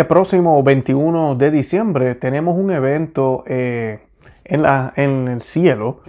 Este 0.00 0.08
próximo 0.08 0.62
21 0.62 1.34
de 1.34 1.50
diciembre 1.50 2.14
tenemos 2.14 2.56
un 2.56 2.70
evento 2.70 3.44
eh, 3.46 4.00
en, 4.46 4.62
la, 4.62 4.94
en, 4.96 5.28
el 5.28 5.42
cielo 5.42 6.00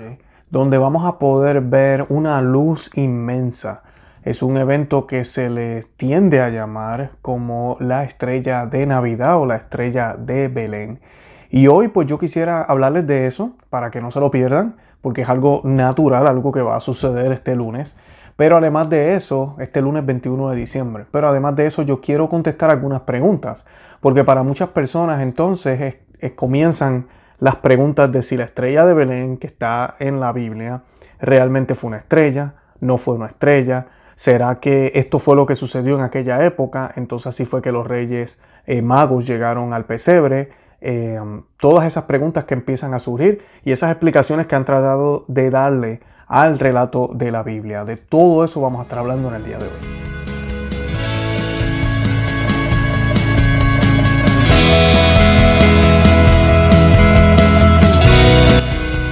donde 0.50 0.78
vamos 0.78 1.06
a 1.06 1.20
poder 1.20 1.60
ver 1.60 2.06
una 2.08 2.42
luz 2.42 2.90
inmensa. 2.96 3.84
Es 4.24 4.44
un 4.44 4.56
evento 4.56 5.08
que 5.08 5.26
se 5.26 5.50
le 5.50 5.84
tiende 5.98 6.40
a 6.40 6.48
llamar 6.48 7.12
como 7.22 7.76
la 7.82 8.06
estrella 8.06 8.66
de 8.66 8.86
Navidad 8.86 9.38
o 9.38 9.46
la 9.46 9.58
estrella 9.58 10.16
de 10.18 10.48
Belén. 10.48 11.02
Y 11.50 11.68
hoy 11.68 11.89
pues 11.89 12.08
yo 12.08 12.18
quisiera 12.18 12.64
hablarles 12.64 13.05
de 13.08 13.28
eso 13.28 13.58
para 13.70 13.92
que 13.92 14.00
no 14.00 14.10
se 14.10 14.21
lo 14.21 14.32
pierdan, 14.32 14.78
porque 15.02 15.23
es 15.23 15.28
algo 15.28 15.64
natural, 15.66 16.28
algo 16.28 16.54
que 16.54 16.62
va 16.62 16.78
a 16.78 16.80
suceder 16.80 17.34
este 17.34 17.58
lunes. 17.58 17.98
Pero 18.42 18.58
además 18.58 18.89
de 18.89 19.14
eso, 19.14 19.55
este 19.60 19.84
lunes 19.84 20.04
21 20.04 20.50
de 20.50 20.55
diciembre, 20.55 21.05
pero 21.12 21.28
además 21.28 21.55
de 21.55 21.68
eso 21.68 21.84
yo 21.84 22.02
quiero 22.02 22.28
contestar 22.28 22.71
algunas 22.71 23.02
preguntas, 23.02 23.66
porque 24.00 24.24
para 24.24 24.42
muchas 24.42 24.70
personas 24.70 25.21
entonces 25.21 25.98
comienzan 26.36 27.06
las 27.38 27.57
preguntas 27.57 28.12
de 28.12 28.24
si 28.24 28.38
la 28.38 28.46
estrella 28.46 28.84
de 28.84 28.96
Belén 28.96 29.38
que 29.38 29.46
está 29.46 29.93
en 30.00 30.20
la 30.20 30.34
Biblia 30.34 30.82
realmente 31.20 31.75
fue 31.75 31.89
una 31.89 31.98
estrella, 31.98 32.56
no 32.80 32.98
fue 32.98 33.14
una 33.14 33.28
estrella, 33.28 33.89
será 34.16 34.59
que 34.59 34.92
esto 34.95 35.20
fue 35.20 35.36
lo 35.36 35.45
que 35.45 35.56
sucedió 35.56 35.94
en 35.94 36.02
aquella 36.02 36.44
época, 36.44 36.92
entonces 36.95 37.28
así 37.28 37.45
fue 37.45 37.62
que 37.62 37.72
los 37.72 37.86
reyes 37.86 38.42
eh, 38.66 38.81
magos 38.81 39.28
llegaron 39.28 39.72
al 39.72 39.86
pesebre, 39.86 40.50
eh, 40.81 41.20
todas 41.58 41.86
esas 41.86 42.06
preguntas 42.06 42.45
que 42.45 42.56
empiezan 42.56 42.95
a 42.95 42.98
surgir 42.98 43.45
y 43.64 43.72
esas 43.72 43.92
explicaciones 43.92 44.48
que 44.48 44.56
han 44.56 44.66
tratado 44.66 45.26
de 45.28 45.52
darle 45.52 46.02
al 46.31 46.59
relato 46.59 47.09
de 47.14 47.30
la 47.30 47.44
Biblia. 47.44 47.84
De 47.84 47.98
todo 47.98 48.45
eso 48.45 48.62
vamos 48.62 48.80
a 48.80 48.84
estar 48.84 49.00
hablando 49.00 49.28
en 49.28 49.36
el 49.36 49.44
día 49.44 49.58
de 49.58 49.66
hoy. 49.66 49.72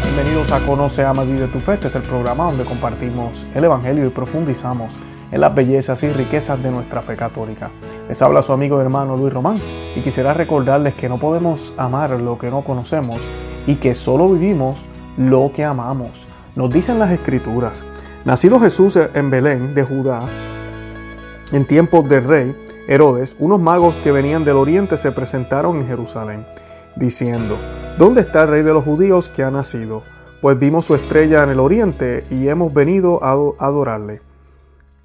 Bienvenidos 0.06 0.50
a 0.54 0.66
Conoce, 0.66 1.04
Ama, 1.04 1.24
Vive 1.24 1.48
tu 1.48 1.60
Fe. 1.60 1.74
Este 1.74 1.88
es 1.88 1.96
el 1.96 2.04
programa 2.04 2.46
donde 2.46 2.64
compartimos 2.64 3.46
el 3.54 3.66
Evangelio 3.66 4.06
y 4.06 4.10
profundizamos 4.10 4.94
en 5.30 5.42
las 5.42 5.54
bellezas 5.54 6.02
y 6.04 6.10
riquezas 6.14 6.64
de 6.64 6.72
nuestra 6.72 7.02
fe 7.02 7.18
católica. 7.18 7.70
Les 8.08 8.22
habla 8.22 8.42
su 8.42 8.54
amigo 8.54 8.78
y 8.78 8.82
hermano 8.82 9.18
Luis 9.18 9.34
Román 9.34 9.60
y 9.94 10.02
quisiera 10.02 10.34
recordarles 10.34 10.94
que 10.94 11.10
no 11.10 11.18
podemos 11.18 11.74
amar 11.76 12.12
lo 12.12 12.40
que 12.40 12.50
no 12.50 12.62
conocemos 12.62 13.20
y 13.68 13.76
que 13.76 13.94
solo 13.94 14.30
vivimos 14.30 14.86
lo 15.18 15.52
que 15.54 15.66
amamos. 15.66 16.29
Nos 16.56 16.72
dicen 16.72 17.00
las 17.00 17.12
escrituras, 17.12 17.86
nacido 18.26 18.60
Jesús 18.60 18.98
en 18.98 19.30
Belén 19.30 19.74
de 19.74 19.84
Judá, 19.84 20.28
en 21.52 21.66
tiempos 21.66 22.08
del 22.08 22.26
rey 22.26 22.56
Herodes, 22.88 23.36
unos 23.40 23.60
magos 23.60 23.98
que 23.98 24.12
venían 24.12 24.46
del 24.46 24.58
oriente 24.58 24.98
se 24.98 25.12
presentaron 25.12 25.78
en 25.78 25.88
Jerusalén, 25.88 26.46
diciendo, 26.96 27.58
¿dónde 27.98 28.22
está 28.22 28.44
el 28.44 28.50
rey 28.50 28.64
de 28.64 28.74
los 28.74 28.84
judíos 28.84 29.30
que 29.30 29.44
ha 29.44 29.52
nacido? 29.52 30.04
Pues 30.42 30.58
vimos 30.58 30.86
su 30.86 30.96
estrella 30.96 31.44
en 31.44 31.50
el 31.50 31.60
oriente 31.60 32.24
y 32.30 32.48
hemos 32.48 32.74
venido 32.74 33.24
a 33.24 33.32
adorarle. 33.60 34.22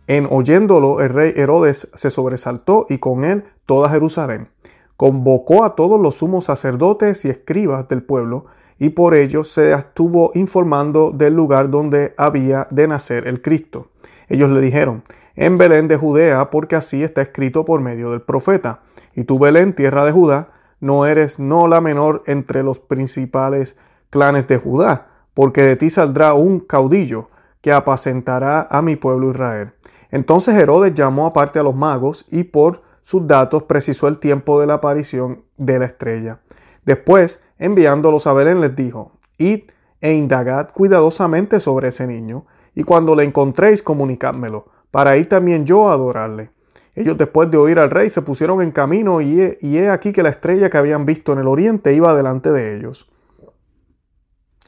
En 0.07 0.27
oyéndolo, 0.31 1.01
el 1.01 1.11
rey 1.11 1.33
Herodes 1.35 1.91
se 1.95 2.11
sobresaltó 2.11 2.87
y 2.89 2.99
con 2.99 3.25
él 3.25 3.45
toda 3.65 3.91
Jerusalén. 3.91 4.49
Convocó 4.97 5.65
a 5.65 5.75
todos 5.75 6.01
los 6.01 6.17
sumos 6.17 6.45
sacerdotes 6.45 7.25
y 7.25 7.31
escribas 7.31 7.89
del 7.89 8.03
pueblo 8.03 8.47
y 8.79 8.91
por 8.91 9.15
ello 9.15 9.45
se 9.45 9.73
estuvo 9.73 10.33
informando 10.35 11.11
del 11.13 11.35
lugar 11.35 11.71
donde 11.71 12.15
había 12.17 12.67
de 12.71 12.89
nacer 12.89 13.27
el 13.27 13.41
Cristo. 13.41 13.89
Ellos 14.29 14.51
le 14.51 14.61
dijeron, 14.61 15.03
en 15.37 15.59
Belén 15.59 15.89
de 15.89 15.97
Judea, 15.97 16.51
porque 16.51 16.77
así 16.77 17.03
está 17.03 17.23
escrito 17.23 17.65
por 17.65 17.81
medio 17.81 18.11
del 18.11 18.23
profeta. 18.23 18.81
Y 19.15 19.25
tú, 19.25 19.39
Belén, 19.39 19.75
tierra 19.75 20.05
de 20.05 20.13
Judá, 20.13 20.49
no 20.81 21.07
eres 21.07 21.39
no 21.39 21.67
la 21.67 21.81
menor 21.81 22.23
entre 22.27 22.63
los 22.63 22.79
principales 22.79 23.77
clanes 24.11 24.47
de 24.47 24.59
Judá, 24.59 25.09
porque 25.35 25.63
de 25.63 25.77
ti 25.77 25.91
saldrá 25.91 26.35
un 26.35 26.61
caudillo 26.61 27.31
que 27.61 27.73
apacentará 27.73 28.67
a 28.71 28.83
mi 28.83 28.97
pueblo 28.97 29.31
Israel. 29.31 29.73
Entonces 30.11 30.55
Herodes 30.55 30.95
llamó 30.95 31.27
aparte 31.27 31.59
a 31.59 31.63
los 31.63 31.75
magos 31.75 32.25
y 32.31 32.45
por 32.45 32.83
sus 33.01 33.27
datos 33.27 33.65
precisó 33.65 34.07
el 34.07 34.19
tiempo 34.19 34.61
de 34.61 34.67
la 34.67 34.75
aparición 34.75 35.43
de 35.57 35.79
la 35.79 35.87
estrella. 35.87 36.39
Después 36.85 37.43
enviándolos 37.59 38.27
a 38.27 38.33
Belén 38.33 38.61
les 38.61 38.75
dijo, 38.75 39.13
Id 39.39 39.65
e 40.01 40.15
indagad 40.15 40.71
cuidadosamente 40.73 41.61
sobre 41.61 41.89
ese 41.89 42.07
niño, 42.07 42.47
y 42.75 42.85
cuando 42.85 43.15
le 43.15 43.25
encontréis 43.25 43.83
comunicádmelo, 43.83 44.67
para 44.91 45.17
ir 45.17 45.29
también 45.29 45.65
yo 45.65 45.89
a 45.89 45.95
adorarle. 45.95 46.51
Ellos 46.95 47.19
después 47.19 47.51
de 47.51 47.57
oír 47.57 47.79
al 47.79 47.91
rey 47.91 48.09
se 48.09 48.23
pusieron 48.23 48.63
en 48.63 48.71
camino 48.71 49.21
y 49.21 49.41
he, 49.41 49.59
y 49.61 49.79
he 49.79 49.91
aquí 49.91 50.13
que 50.13 50.23
la 50.23 50.29
estrella 50.29 50.71
que 50.71 50.79
habían 50.79 51.05
visto 51.05 51.33
en 51.33 51.41
el 51.41 51.49
oriente 51.49 51.93
iba 51.95 52.15
delante 52.15 52.53
de 52.53 52.77
ellos, 52.77 53.11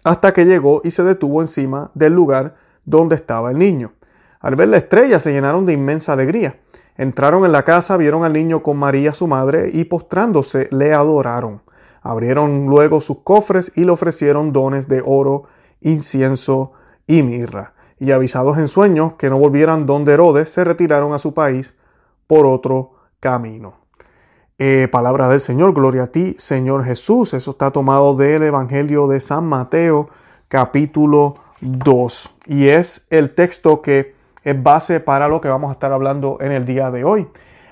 hasta 0.02 0.32
que 0.32 0.44
llegó 0.44 0.80
y 0.84 0.90
se 0.90 1.04
detuvo 1.04 1.40
encima 1.40 1.90
del 1.94 2.14
lugar 2.14 2.54
donde 2.84 3.16
estaba 3.16 3.50
el 3.50 3.58
niño. 3.58 3.92
Al 4.40 4.54
ver 4.54 4.68
la 4.68 4.76
estrella 4.76 5.18
se 5.18 5.32
llenaron 5.32 5.66
de 5.66 5.72
inmensa 5.72 6.12
alegría. 6.12 6.60
Entraron 6.96 7.44
en 7.44 7.52
la 7.52 7.64
casa, 7.64 7.96
vieron 7.96 8.24
al 8.24 8.32
niño 8.32 8.62
con 8.62 8.76
María 8.76 9.12
su 9.12 9.26
madre 9.26 9.70
y 9.72 9.84
postrándose 9.84 10.68
le 10.70 10.94
adoraron. 10.94 11.62
Abrieron 12.10 12.66
luego 12.66 13.00
sus 13.00 13.18
cofres 13.18 13.72
y 13.74 13.84
le 13.84 13.90
ofrecieron 13.90 14.52
dones 14.52 14.88
de 14.88 15.02
oro, 15.04 15.44
incienso 15.80 16.72
y 17.06 17.22
mirra. 17.22 17.74
Y 17.98 18.12
avisados 18.12 18.58
en 18.58 18.68
sueños 18.68 19.14
que 19.14 19.30
no 19.30 19.38
volvieran 19.38 19.86
donde 19.86 20.12
Herodes, 20.12 20.50
se 20.50 20.64
retiraron 20.64 21.12
a 21.12 21.18
su 21.18 21.34
país 21.34 21.76
por 22.26 22.46
otro 22.46 22.92
camino. 23.20 23.74
Eh, 24.58 24.88
palabra 24.90 25.28
del 25.28 25.40
Señor, 25.40 25.74
gloria 25.74 26.04
a 26.04 26.06
ti, 26.06 26.34
Señor 26.38 26.84
Jesús. 26.84 27.34
Eso 27.34 27.50
está 27.50 27.70
tomado 27.70 28.14
del 28.14 28.42
Evangelio 28.42 29.06
de 29.06 29.20
San 29.20 29.44
Mateo, 29.44 30.08
capítulo 30.48 31.36
2. 31.60 32.34
Y 32.46 32.68
es 32.68 33.06
el 33.10 33.34
texto 33.34 33.82
que 33.82 34.14
es 34.44 34.62
base 34.62 35.00
para 35.00 35.28
lo 35.28 35.40
que 35.40 35.48
vamos 35.48 35.70
a 35.70 35.72
estar 35.72 35.92
hablando 35.92 36.38
en 36.40 36.52
el 36.52 36.64
día 36.64 36.90
de 36.90 37.04
hoy. 37.04 37.26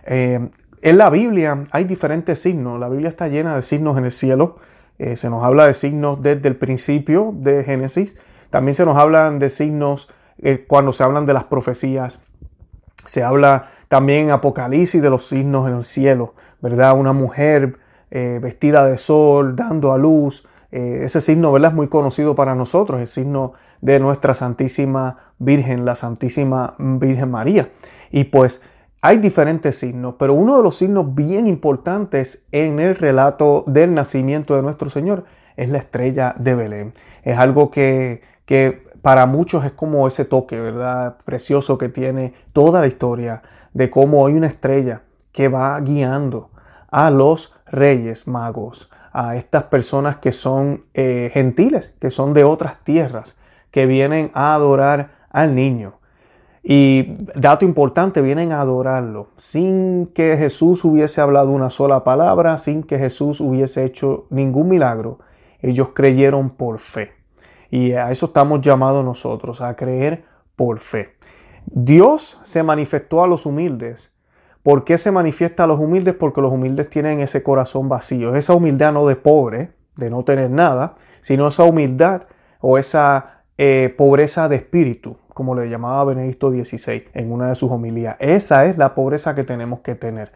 Eh, 0.06 0.50
en 0.84 0.98
la 0.98 1.08
Biblia 1.08 1.64
hay 1.70 1.84
diferentes 1.84 2.38
signos. 2.40 2.78
La 2.78 2.90
Biblia 2.90 3.08
está 3.08 3.26
llena 3.28 3.56
de 3.56 3.62
signos 3.62 3.96
en 3.96 4.04
el 4.04 4.10
cielo. 4.10 4.56
Eh, 4.98 5.16
se 5.16 5.30
nos 5.30 5.42
habla 5.42 5.66
de 5.66 5.72
signos 5.72 6.20
desde 6.20 6.46
el 6.46 6.56
principio 6.56 7.32
de 7.34 7.64
Génesis. 7.64 8.16
También 8.50 8.74
se 8.74 8.84
nos 8.84 8.98
hablan 8.98 9.38
de 9.38 9.48
signos 9.48 10.10
eh, 10.42 10.66
cuando 10.68 10.92
se 10.92 11.02
hablan 11.02 11.24
de 11.24 11.32
las 11.32 11.44
profecías. 11.44 12.22
Se 13.06 13.22
habla 13.22 13.70
también 13.88 14.24
en 14.26 14.30
Apocalipsis 14.32 15.00
de 15.00 15.08
los 15.08 15.26
signos 15.26 15.66
en 15.70 15.76
el 15.76 15.84
cielo, 15.84 16.34
¿verdad? 16.60 16.98
Una 16.98 17.14
mujer 17.14 17.78
eh, 18.10 18.38
vestida 18.42 18.86
de 18.86 18.98
sol, 18.98 19.56
dando 19.56 19.90
a 19.90 19.96
luz. 19.96 20.46
ese 20.70 21.22
signo, 21.22 21.50
¿verdad? 21.50 21.70
Es 21.70 21.76
muy 21.76 21.88
conocido 21.88 22.34
para 22.34 22.54
nosotros, 22.54 23.00
el 23.00 23.06
signo 23.06 23.54
de 23.80 24.00
nuestra 24.00 24.34
Santísima 24.34 25.32
Virgen, 25.38 25.86
la 25.86 25.94
Santísima 25.94 26.74
Virgen 26.78 27.30
María. 27.30 27.70
Y 28.10 28.24
pues 28.24 28.60
hay 29.06 29.18
diferentes 29.18 29.76
signos, 29.76 30.14
pero 30.18 30.32
uno 30.32 30.56
de 30.56 30.62
los 30.62 30.78
signos 30.78 31.14
bien 31.14 31.46
importantes 31.46 32.42
en 32.52 32.80
el 32.80 32.96
relato 32.96 33.62
del 33.66 33.92
nacimiento 33.92 34.56
de 34.56 34.62
nuestro 34.62 34.88
Señor 34.88 35.26
es 35.58 35.68
la 35.68 35.76
estrella 35.76 36.34
de 36.38 36.54
Belén. 36.54 36.92
Es 37.22 37.36
algo 37.36 37.70
que, 37.70 38.22
que 38.46 38.86
para 39.02 39.26
muchos 39.26 39.66
es 39.66 39.72
como 39.72 40.06
ese 40.06 40.24
toque, 40.24 40.58
¿verdad? 40.58 41.18
Precioso 41.26 41.76
que 41.76 41.90
tiene 41.90 42.32
toda 42.54 42.80
la 42.80 42.86
historia 42.86 43.42
de 43.74 43.90
cómo 43.90 44.26
hay 44.26 44.32
una 44.32 44.46
estrella 44.46 45.02
que 45.32 45.48
va 45.48 45.78
guiando 45.80 46.48
a 46.90 47.10
los 47.10 47.54
reyes 47.66 48.26
magos, 48.26 48.90
a 49.12 49.36
estas 49.36 49.64
personas 49.64 50.16
que 50.16 50.32
son 50.32 50.86
eh, 50.94 51.30
gentiles, 51.34 51.94
que 52.00 52.08
son 52.08 52.32
de 52.32 52.44
otras 52.44 52.82
tierras, 52.84 53.36
que 53.70 53.84
vienen 53.84 54.30
a 54.32 54.54
adorar 54.54 55.10
al 55.28 55.54
niño. 55.54 55.98
Y 56.66 57.18
dato 57.34 57.66
importante, 57.66 58.22
vienen 58.22 58.50
a 58.52 58.62
adorarlo 58.62 59.28
sin 59.36 60.06
que 60.06 60.38
Jesús 60.38 60.82
hubiese 60.86 61.20
hablado 61.20 61.50
una 61.50 61.68
sola 61.68 62.04
palabra, 62.04 62.56
sin 62.56 62.82
que 62.82 62.98
Jesús 62.98 63.38
hubiese 63.40 63.84
hecho 63.84 64.26
ningún 64.30 64.70
milagro. 64.70 65.18
Ellos 65.60 65.90
creyeron 65.94 66.48
por 66.48 66.78
fe. 66.78 67.12
Y 67.70 67.92
a 67.92 68.10
eso 68.10 68.26
estamos 68.26 68.62
llamados 68.62 69.04
nosotros, 69.04 69.60
a 69.60 69.76
creer 69.76 70.24
por 70.56 70.78
fe. 70.78 71.10
Dios 71.66 72.40
se 72.42 72.62
manifestó 72.62 73.22
a 73.22 73.26
los 73.26 73.44
humildes. 73.44 74.14
¿Por 74.62 74.84
qué 74.84 74.96
se 74.96 75.10
manifiesta 75.10 75.64
a 75.64 75.66
los 75.66 75.78
humildes? 75.78 76.14
Porque 76.14 76.40
los 76.40 76.50
humildes 76.50 76.88
tienen 76.88 77.20
ese 77.20 77.42
corazón 77.42 77.90
vacío. 77.90 78.34
Esa 78.34 78.54
humildad 78.54 78.94
no 78.94 79.06
de 79.06 79.16
pobre, 79.16 79.72
de 79.96 80.08
no 80.08 80.24
tener 80.24 80.48
nada, 80.48 80.94
sino 81.20 81.48
esa 81.48 81.64
humildad 81.64 82.22
o 82.60 82.78
esa 82.78 83.42
eh, 83.58 83.94
pobreza 83.98 84.48
de 84.48 84.56
espíritu, 84.56 85.18
como 85.34 85.54
le 85.54 85.68
llamaba 85.68 86.04
Benedicto 86.04 86.50
XVI 86.50 87.04
en 87.12 87.32
una 87.32 87.48
de 87.48 87.54
sus 87.54 87.70
homilías. 87.70 88.16
Esa 88.20 88.64
es 88.64 88.78
la 88.78 88.94
pobreza 88.94 89.34
que 89.34 89.44
tenemos 89.44 89.80
que 89.80 89.94
tener. 89.94 90.32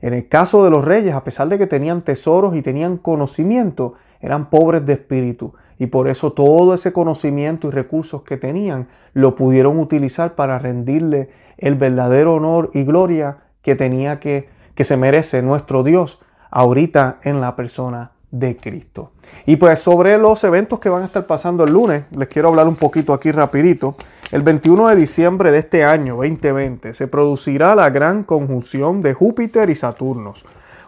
En 0.00 0.12
el 0.12 0.28
caso 0.28 0.62
de 0.62 0.70
los 0.70 0.84
reyes, 0.84 1.14
a 1.14 1.24
pesar 1.24 1.48
de 1.48 1.58
que 1.58 1.66
tenían 1.66 2.02
tesoros 2.02 2.54
y 2.54 2.62
tenían 2.62 2.98
conocimiento, 2.98 3.94
eran 4.20 4.50
pobres 4.50 4.84
de 4.84 4.92
espíritu. 4.92 5.54
Y 5.78 5.86
por 5.86 6.08
eso 6.08 6.32
todo 6.32 6.74
ese 6.74 6.92
conocimiento 6.92 7.68
y 7.68 7.70
recursos 7.70 8.22
que 8.22 8.36
tenían 8.36 8.86
lo 9.12 9.34
pudieron 9.34 9.78
utilizar 9.78 10.34
para 10.34 10.58
rendirle 10.58 11.30
el 11.58 11.74
verdadero 11.74 12.34
honor 12.34 12.70
y 12.74 12.84
gloria 12.84 13.38
que 13.62 13.74
tenía 13.74 14.20
que, 14.20 14.48
que 14.74 14.84
se 14.84 14.96
merece 14.96 15.42
nuestro 15.42 15.82
Dios 15.82 16.20
ahorita 16.50 17.18
en 17.22 17.40
la 17.40 17.56
persona 17.56 18.12
de 18.30 18.56
Cristo. 18.56 19.12
Y 19.46 19.56
pues 19.56 19.78
sobre 19.80 20.18
los 20.18 20.42
eventos 20.44 20.80
que 20.80 20.88
van 20.88 21.02
a 21.02 21.06
estar 21.06 21.26
pasando 21.26 21.64
el 21.64 21.72
lunes, 21.72 22.04
les 22.10 22.28
quiero 22.28 22.48
hablar 22.48 22.66
un 22.66 22.76
poquito 22.76 23.12
aquí 23.12 23.30
rapidito. 23.30 23.96
El 24.34 24.42
21 24.42 24.88
de 24.88 24.96
diciembre 24.96 25.52
de 25.52 25.60
este 25.60 25.84
año 25.84 26.16
2020 26.16 26.92
se 26.92 27.06
producirá 27.06 27.76
la 27.76 27.88
gran 27.90 28.24
conjunción 28.24 29.00
de 29.00 29.14
Júpiter 29.14 29.70
y 29.70 29.76
Saturno. 29.76 30.34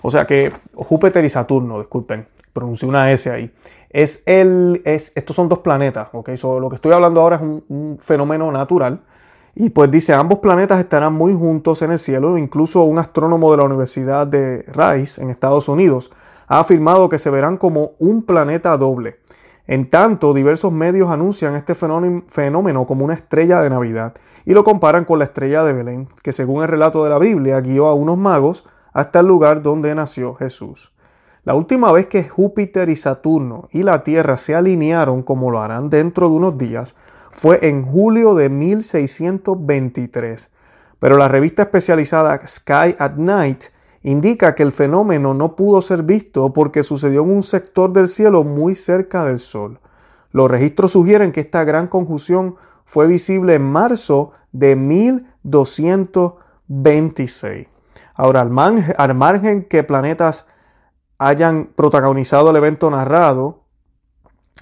O 0.03 0.11
sea 0.11 0.27
que 0.27 0.53
Júpiter 0.75 1.25
y 1.25 1.29
Saturno, 1.29 1.79
disculpen, 1.79 2.27
pronuncié 2.53 2.89
una 2.89 3.13
S 3.13 3.31
ahí. 3.31 3.55
Es 3.89 4.21
el, 4.27 4.83
es, 4.85 5.13
estos 5.15 5.37
son 5.37 5.49
dos 5.49 5.61
planetas, 5.61 6.09
¿ok? 6.13 6.31
lo 6.61 6.69
que 6.69 6.75
estoy 6.75 6.93
hablando 6.93 7.21
ahora 7.21 7.37
es 7.37 7.43
un, 7.43 7.65
un 7.69 7.99
fenómeno 8.01 8.51
natural. 8.51 9.03
Y 9.55 9.71
pues 9.71 9.93
dice, 9.93 10.13
ambos 10.13 10.41
planetas 10.41 10.81
estarán 10.81 11.13
muy 11.13 11.33
juntos 11.33 11.83
en 11.83 11.93
el 11.93 12.01
cielo. 12.01 12.37
Incluso 12.37 12.83
un 12.83 12.99
astrónomo 12.99 13.53
de 13.53 13.59
la 13.59 13.63
Universidad 13.63 14.27
de 14.27 14.65
Rice 14.75 15.23
en 15.23 15.31
Estados 15.31 15.69
Unidos 15.69 16.11
ha 16.49 16.59
afirmado 16.59 17.09
que 17.09 17.19
se 17.21 17.31
verán 17.31 17.59
como 17.59 17.93
un 18.01 18.25
planeta 18.25 18.77
doble. 18.77 19.21
En 19.69 19.91
tanto, 19.91 20.33
diversos 20.33 20.73
medios 20.73 21.11
anuncian 21.11 21.57
este 21.57 21.75
fenómeno 21.75 22.87
como 22.87 23.05
una 23.05 23.15
estrella 23.15 23.61
de 23.61 23.71
Navidad 23.71 24.15
y 24.45 24.55
lo 24.55 24.63
comparan 24.63 25.05
con 25.05 25.19
la 25.19 25.25
estrella 25.25 25.65
de 25.65 25.73
Belén, 25.73 26.07
que 26.23 26.31
según 26.31 26.63
el 26.63 26.69
relato 26.69 27.03
de 27.03 27.11
la 27.11 27.19
Biblia 27.19 27.61
guió 27.61 27.89
a 27.89 27.95
unos 27.95 28.17
magos 28.17 28.65
hasta 28.93 29.19
el 29.21 29.27
lugar 29.27 29.63
donde 29.63 29.95
nació 29.95 30.35
Jesús. 30.35 30.93
La 31.43 31.55
última 31.55 31.93
vez 31.93 32.07
que 32.07 32.29
Júpiter 32.29 32.89
y 32.89 32.97
Saturno 32.97 33.69
y 33.73 33.83
la 33.83 34.03
Tierra 34.03 34.37
se 34.37 34.55
alinearon 34.55 35.23
como 35.23 35.51
lo 35.51 35.61
harán 35.61 35.91
dentro 35.91 36.29
de 36.29 36.35
unos 36.35 36.59
días 36.59 36.95
fue 37.31 37.69
en 37.69 37.85
julio 37.85 38.35
de 38.35 38.49
1623, 38.49 40.51
pero 40.99 41.19
la 41.19 41.29
revista 41.29 41.63
especializada 41.63 42.41
Sky 42.47 42.95
at 42.99 43.17
Night 43.17 43.65
indica 44.07 44.55
que 44.55 44.63
el 44.63 44.71
fenómeno 44.71 45.35
no 45.35 45.57
pudo 45.57 45.83
ser 45.83 46.05
visto 46.05 46.53
porque 46.53 46.85
sucedió 46.85 47.25
en 47.25 47.31
un 47.31 47.43
sector 47.43 47.93
del 47.93 48.07
cielo 48.07 48.45
muy 48.45 48.77
cerca 48.77 49.25
del 49.25 49.41
Sol. 49.41 49.81
Los 50.31 50.49
registros 50.49 50.93
sugieren 50.93 51.33
que 51.33 51.41
esta 51.41 51.65
gran 51.65 51.89
conjunción 51.89 52.55
fue 52.85 53.09
visible 53.09 53.55
en 53.55 53.63
marzo 53.63 54.31
de 54.53 54.77
1226. 54.77 57.67
Ahora, 58.15 58.43
al, 58.43 58.51
margen 59.17 59.65
que 59.65 59.83
planetas 59.83 60.47
hayan 61.19 61.71
protagonizado 61.75 62.51
el 62.51 62.57
evento 62.57 62.89
narrado 62.89 63.65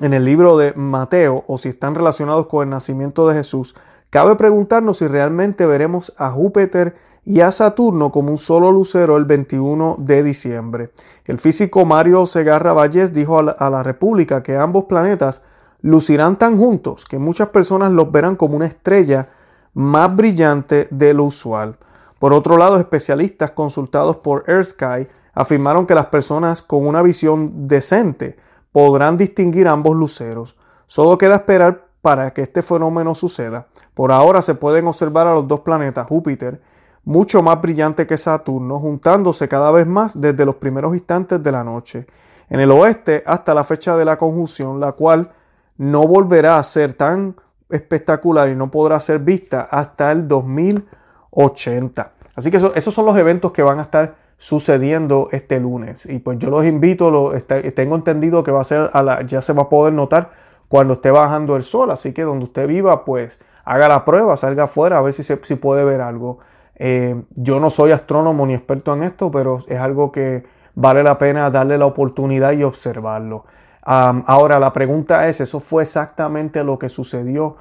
en 0.00 0.14
el 0.14 0.24
libro 0.24 0.56
de 0.56 0.72
Mateo 0.72 1.44
o 1.48 1.58
si 1.58 1.68
están 1.68 1.94
relacionados 1.94 2.46
con 2.46 2.62
el 2.62 2.70
nacimiento 2.70 3.28
de 3.28 3.34
Jesús, 3.34 3.76
cabe 4.08 4.36
preguntarnos 4.36 4.96
si 4.96 5.06
realmente 5.06 5.66
veremos 5.66 6.14
a 6.16 6.30
Júpiter 6.30 6.96
y 7.24 7.40
a 7.40 7.50
Saturno 7.50 8.12
como 8.12 8.30
un 8.30 8.38
solo 8.38 8.70
lucero 8.70 9.16
el 9.16 9.24
21 9.24 9.96
de 9.98 10.22
diciembre. 10.22 10.90
El 11.24 11.38
físico 11.38 11.84
Mario 11.84 12.26
Segarra 12.26 12.72
Vallés 12.72 13.12
dijo 13.12 13.38
a 13.38 13.70
la, 13.70 13.82
República 13.82 14.42
que 14.42 14.56
ambos 14.56 14.84
planetas 14.84 15.42
lucirán 15.80 16.36
tan 16.36 16.58
juntos 16.58 17.04
que 17.04 17.18
muchas 17.18 17.48
personas 17.48 17.92
los 17.92 18.10
verán 18.12 18.36
como 18.36 18.56
una 18.56 18.66
estrella 18.66 19.28
más 19.72 20.14
brillante 20.14 20.88
de 20.90 21.14
lo 21.14 21.24
usual. 21.24 21.76
Por 22.18 22.32
otro 22.32 22.56
lado, 22.56 22.78
especialistas 22.78 23.50
consultados 23.52 24.16
por 24.16 24.44
AirSky 24.46 25.08
afirmaron 25.34 25.86
que 25.86 25.94
las 25.94 26.06
personas 26.06 26.62
con 26.62 26.86
una 26.86 27.02
visión 27.02 27.66
decente 27.66 28.36
podrán 28.70 29.16
distinguir 29.16 29.68
ambos 29.68 29.96
luceros. 29.96 30.56
Solo 30.86 31.18
queda 31.18 31.36
esperar 31.36 31.86
para 32.02 32.32
que 32.32 32.42
este 32.42 32.62
fenómeno 32.62 33.14
suceda. 33.14 33.66
Por 33.94 34.12
ahora 34.12 34.42
se 34.42 34.54
pueden 34.54 34.86
observar 34.86 35.26
a 35.26 35.34
los 35.34 35.48
dos 35.48 35.60
planetas 35.60 36.06
Júpiter 36.06 36.60
mucho 37.04 37.42
más 37.42 37.60
brillante 37.60 38.06
que 38.06 38.16
Saturno, 38.16 38.78
juntándose 38.78 39.48
cada 39.48 39.70
vez 39.70 39.86
más 39.86 40.20
desde 40.20 40.44
los 40.44 40.56
primeros 40.56 40.94
instantes 40.94 41.42
de 41.42 41.52
la 41.52 41.64
noche. 41.64 42.06
En 42.48 42.60
el 42.60 42.70
oeste 42.70 43.22
hasta 43.26 43.54
la 43.54 43.64
fecha 43.64 43.96
de 43.96 44.04
la 44.04 44.16
conjunción, 44.16 44.80
la 44.80 44.92
cual 44.92 45.30
no 45.76 46.06
volverá 46.06 46.58
a 46.58 46.62
ser 46.62 46.94
tan 46.94 47.36
espectacular 47.70 48.48
y 48.48 48.54
no 48.54 48.70
podrá 48.70 49.00
ser 49.00 49.18
vista 49.18 49.62
hasta 49.62 50.12
el 50.12 50.28
2080. 50.28 52.12
Así 52.36 52.50
que 52.50 52.56
esos 52.56 52.94
son 52.94 53.06
los 53.06 53.16
eventos 53.16 53.52
que 53.52 53.62
van 53.62 53.78
a 53.78 53.82
estar 53.82 54.14
sucediendo 54.36 55.28
este 55.32 55.60
lunes. 55.60 56.06
Y 56.06 56.18
pues 56.18 56.38
yo 56.38 56.50
los 56.50 56.64
invito, 56.64 57.10
lo, 57.10 57.32
tengo 57.40 57.96
entendido 57.96 58.42
que 58.42 58.50
va 58.50 58.60
a 58.60 58.64
ser 58.64 58.90
a 58.92 59.02
la, 59.02 59.22
ya 59.22 59.40
se 59.40 59.52
va 59.52 59.62
a 59.62 59.68
poder 59.68 59.94
notar 59.94 60.30
cuando 60.68 60.94
esté 60.94 61.10
bajando 61.10 61.56
el 61.56 61.62
sol. 61.62 61.90
Así 61.90 62.12
que 62.12 62.22
donde 62.22 62.44
usted 62.44 62.66
viva, 62.66 63.04
pues 63.04 63.40
haga 63.64 63.88
la 63.88 64.04
prueba, 64.04 64.36
salga 64.36 64.64
afuera 64.64 64.98
a 64.98 65.02
ver 65.02 65.12
si, 65.12 65.22
se, 65.22 65.38
si 65.44 65.54
puede 65.54 65.84
ver 65.84 66.00
algo. 66.00 66.38
Eh, 66.76 67.22
yo 67.36 67.60
no 67.60 67.70
soy 67.70 67.92
astrónomo 67.92 68.46
ni 68.46 68.54
experto 68.54 68.94
en 68.94 69.04
esto, 69.04 69.30
pero 69.30 69.64
es 69.68 69.78
algo 69.78 70.10
que 70.10 70.44
vale 70.74 71.02
la 71.02 71.18
pena 71.18 71.50
darle 71.50 71.78
la 71.78 71.86
oportunidad 71.86 72.52
y 72.52 72.64
observarlo. 72.64 73.44
ahora, 73.82 74.58
la 74.58 74.72
pregunta 74.72 75.28
es, 75.28 75.40
¿eso 75.40 75.60
fue 75.60 75.82
exactamente 75.82 76.64
lo 76.64 76.78
que 76.78 76.88
sucedió 76.88 77.56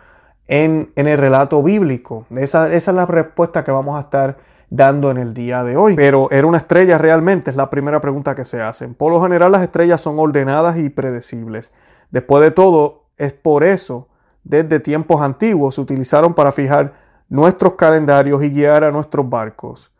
en, 0.48 0.92
el 0.96 1.18
relato 1.18 1.62
bíblico? 1.62 2.26
Esa, 2.36 2.72
esa, 2.74 2.92
es 2.92 2.96
la 2.96 3.06
respuesta 3.06 3.64
que 3.64 3.72
vamos 3.72 3.98
a 3.98 4.02
estar 4.02 4.38
dando 4.70 5.12
en 5.12 5.18
el 5.18 5.34
día 5.34 5.64
de 5.64 5.78
hoy. 5.78 5.96
Pero 5.96 6.30
¿era 6.32 6.48
una 6.48 6.58
estrella 6.58 6.98
realmente? 6.98 7.52
Es 7.52 7.58
la 7.58 7.70
primera 7.70 8.02
pregunta 8.02 8.34
que 8.34 8.44
se 8.44 8.62
hacen. 8.62 8.96
Por 8.96 9.12
lo 9.12 9.22
general 9.22 9.52
las 9.52 9.62
estrellas 9.62 10.02
son 10.02 10.18
ordenadas 10.18 10.78
y 10.78 10.90
predecibles. 10.90 11.72
Después 12.10 12.42
de 12.42 12.52
todo, 12.52 13.04
es 13.18 13.34
por 13.34 13.64
eso, 13.64 14.08
desde 14.44 14.80
tiempos 14.80 15.22
antiguos, 15.22 15.76
se 15.76 15.82
utilizaron 15.82 16.34
para 16.34 16.52
fijar 16.52 17.03
nuestros 17.34 17.74
calendarios 17.74 18.44
y 18.44 18.50
guiar 18.52 18.84
a 18.84 18.92
nuestros 18.92 19.28
barcos. 19.28 19.92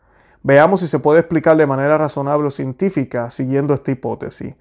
Veamos 0.44 0.78
si 0.78 0.86
se 0.86 1.00
puede 1.00 1.18
explicar 1.18 1.56
de 1.56 1.66
manera 1.66 1.98
razonable 1.98 2.46
o 2.46 2.50
científica 2.50 3.28
siguiendo 3.28 3.74
esta 3.74 3.90
hipótesis. 3.90 4.54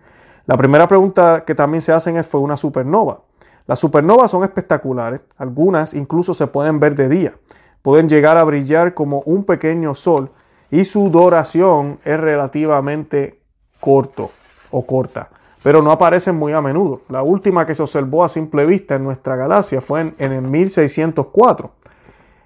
La 0.48 0.58
primera 0.58 0.88
pregunta 0.88 1.44
que 1.46 1.54
también 1.54 1.84
se 1.84 1.94
hacen 1.94 2.18
es, 2.18 2.26
¿fue 2.26 2.40
una 2.40 2.58
supernova? 2.58 3.22
Las 3.68 3.78
supernovas 3.78 4.32
son 4.32 4.44
espectaculares, 4.44 5.22
algunas 5.38 5.94
incluso 5.94 6.34
se 6.34 6.48
pueden 6.48 6.80
ver 6.80 6.96
de 6.96 7.10
día, 7.10 7.36
pueden 7.84 8.10
llegar 8.10 8.38
a 8.38 8.44
brillar 8.44 8.96
como 8.96 9.20
un 9.28 9.44
pequeño 9.44 9.94
sol 9.94 10.32
y 10.72 10.84
su 10.84 11.12
duración 11.12 12.00
es 12.04 12.20
relativamente 12.20 13.40
corto 13.80 14.32
o 14.72 14.84
corta, 14.84 15.30
pero 15.62 15.84
no 15.84 15.92
aparecen 15.92 16.38
muy 16.38 16.54
a 16.54 16.62
menudo. 16.62 17.02
La 17.08 17.22
última 17.22 17.68
que 17.68 17.76
se 17.76 17.84
observó 17.84 18.24
a 18.24 18.30
simple 18.30 18.66
vista 18.66 18.96
en 18.96 19.04
nuestra 19.04 19.36
galaxia 19.36 19.80
fue 19.80 20.02
en, 20.02 20.16
en 20.18 20.32
el 20.32 20.42
1604 20.42 21.83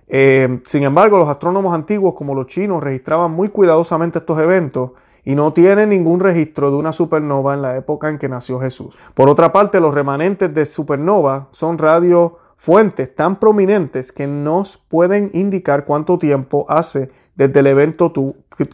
eh, 0.07 0.61
sin 0.65 0.83
embargo, 0.83 1.17
los 1.17 1.29
astrónomos 1.29 1.73
antiguos 1.73 2.13
como 2.13 2.33
los 2.33 2.47
chinos 2.47 2.81
registraban 2.81 3.31
muy 3.31 3.49
cuidadosamente 3.49 4.19
estos 4.19 4.39
eventos 4.39 4.91
y 5.25 5.35
no 5.35 5.51
tienen 5.51 5.89
ningún 5.89 6.21
registro 6.21 6.71
de 6.71 6.77
una 6.77 6.93
supernova 6.93 7.53
en 7.53 7.61
la 7.61 7.75
época 7.75 8.07
en 8.07 8.17
que 8.17 8.29
nació 8.29 8.61
Jesús. 8.61 8.97
Por 9.13 9.27
otra 9.27 9.51
parte, 9.51 9.81
los 9.81 9.93
remanentes 9.93 10.53
de 10.53 10.65
supernova 10.65 11.49
son 11.51 11.77
radiofuentes 11.77 13.13
tan 13.13 13.35
prominentes 13.35 14.13
que 14.13 14.25
nos 14.25 14.77
pueden 14.77 15.29
indicar 15.33 15.83
cuánto 15.83 16.17
tiempo 16.17 16.65
hace 16.69 17.11
desde 17.35 17.59
el 17.59 17.67
evento 17.67 18.13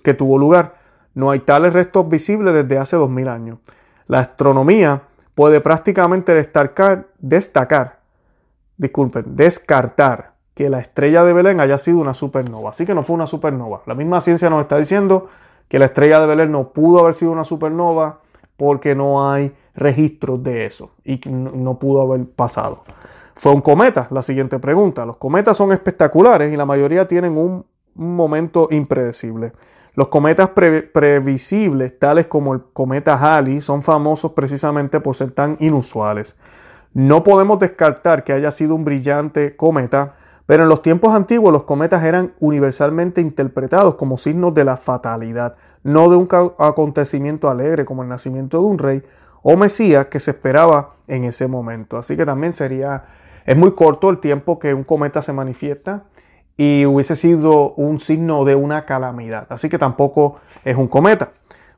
que 0.04 0.14
tuvo 0.14 0.38
lugar. 0.38 0.76
No 1.16 1.32
hay 1.32 1.40
tales 1.40 1.74
restos 1.74 2.08
visibles 2.08 2.54
desde 2.54 2.78
hace 2.78 2.98
2000 2.98 3.28
años. 3.30 3.58
La 4.06 4.20
astronomía 4.20 5.02
puede 5.34 5.60
prácticamente 5.60 6.36
destacar, 6.36 7.08
destacar, 7.18 8.02
disculpen, 8.78 9.36
descartar 9.36 10.33
que 10.54 10.70
la 10.70 10.80
estrella 10.80 11.24
de 11.24 11.34
Belén 11.34 11.60
haya 11.60 11.78
sido 11.78 12.00
una 12.00 12.14
supernova. 12.14 12.72
Así 12.72 12.86
que 12.86 12.94
no 12.94 13.04
fue 13.04 13.16
una 13.16 13.28
supernova. 13.28 13.82
La 13.86 13.96
misma 13.96 14.22
ciencia 14.22 14.50
nos 14.50 14.62
está 14.62 14.78
diciendo 14.78 15.28
que 15.68 15.80
la 15.80 15.86
estrella 15.86 16.20
de 16.20 16.28
Belén 16.28 16.52
no 16.52 16.70
pudo 16.70 17.00
haber 17.00 17.14
sido 17.14 17.32
una 17.32 17.44
supernova 17.44 18.20
porque 18.58 18.96
no 18.96 19.30
hay 19.30 19.54
registros 19.76 20.44
de 20.44 20.66
eso 20.66 20.92
y 21.04 21.20
no 21.26 21.80
pudo 21.80 22.02
haber 22.02 22.28
pasado. 22.30 22.84
Fue 23.36 23.52
un 23.52 23.62
cometa, 23.62 24.08
la 24.12 24.22
siguiente 24.22 24.60
pregunta. 24.60 25.06
Los 25.06 25.18
cometas 25.18 25.58
son 25.58 25.72
espectaculares 25.72 26.54
y 26.54 26.58
la 26.58 26.66
mayoría 26.66 27.08
tienen 27.08 27.38
un, 27.38 27.66
momento 27.96 28.70
impredecible. 28.72 29.54
Los 29.94 30.08
cometas 30.08 30.50
previsibles, 30.50 32.00
tales 32.00 32.26
como 32.26 32.56
el 32.56 32.64
cometa 32.74 33.16
Halley, 33.16 33.62
son 33.62 33.84
famosos 33.84 34.32
precisamente 34.32 35.00
por 35.00 35.16
ser 35.16 35.32
tan 35.32 35.58
inusuales. 35.60 36.36
No 36.94 37.22
podemos 37.24 37.60
descartar 37.60 38.24
que 38.24 38.34
haya 38.34 38.50
sido 38.50 38.74
un 38.74 38.84
brillante 38.84 39.56
cometa, 39.56 40.16
pero 40.46 40.64
en 40.64 40.70
los 40.70 40.82
tiempos 40.82 41.16
antiguos 41.16 41.54
los 41.54 41.64
cometas 41.64 42.04
eran 42.04 42.34
universalmente 42.40 43.22
interpretados 43.22 43.96
como 43.96 44.18
signos 44.18 44.54
de 44.54 44.66
la 44.66 44.78
fatalidad, 44.78 45.56
no 45.84 46.10
de 46.10 46.18
un 46.18 46.28
acontecimiento 46.58 47.50
alegre 47.50 47.86
como 47.86 48.04
el 48.04 48.10
nacimiento 48.10 48.60
de 48.60 48.66
un 48.66 48.78
rey 48.78 49.04
o 49.42 49.56
Mesías 49.58 50.08
que 50.08 50.20
se 50.20 50.32
esperaba 50.32 50.96
en 51.08 51.24
ese 51.26 51.48
momento. 51.48 51.98
Así 51.98 52.18
que 52.18 52.26
también 52.26 52.54
sería, 52.54 53.06
es 53.46 53.56
muy 53.56 53.74
corto 53.74 54.10
el 54.10 54.20
tiempo 54.20 54.60
que 54.60 54.74
un 54.74 54.84
cometa 54.84 55.22
se 55.22 55.34
manifiesta 55.34 56.04
y 56.58 56.86
hubiese 56.86 57.16
sido 57.16 57.74
un 57.74 58.00
signo 58.00 58.46
de 58.46 58.56
una 58.56 58.86
calamidad. 58.86 59.48
Así 59.50 59.70
que 59.70 59.78
tampoco 59.78 60.36
es 60.64 60.76
un 60.76 60.88
cometa. 60.88 61.32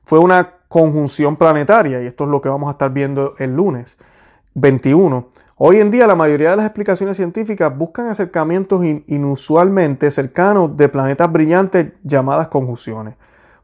Fue 0.04 0.20
una 0.20 0.54
conjunción 0.68 1.36
planetaria 1.36 2.02
y 2.02 2.06
esto 2.06 2.26
es 2.26 2.30
lo 2.30 2.42
que 2.42 2.50
vamos 2.50 2.68
a 2.68 2.72
estar 2.72 2.92
viendo 2.92 3.34
el 3.40 3.56
lunes 3.56 3.98
21 4.56 5.30
Hoy 5.58 5.80
en 5.80 5.90
día 5.90 6.06
la 6.06 6.16
mayoría 6.16 6.50
de 6.50 6.58
las 6.58 6.66
explicaciones 6.66 7.16
científicas 7.16 7.78
buscan 7.78 8.08
acercamientos 8.08 8.84
inusualmente 9.08 10.12
cercanos 10.12 10.76
de 10.76 10.90
planetas 10.90 11.32
brillantes 11.32 11.94
llamadas 12.04 12.50
conjunciones. 12.50 13.16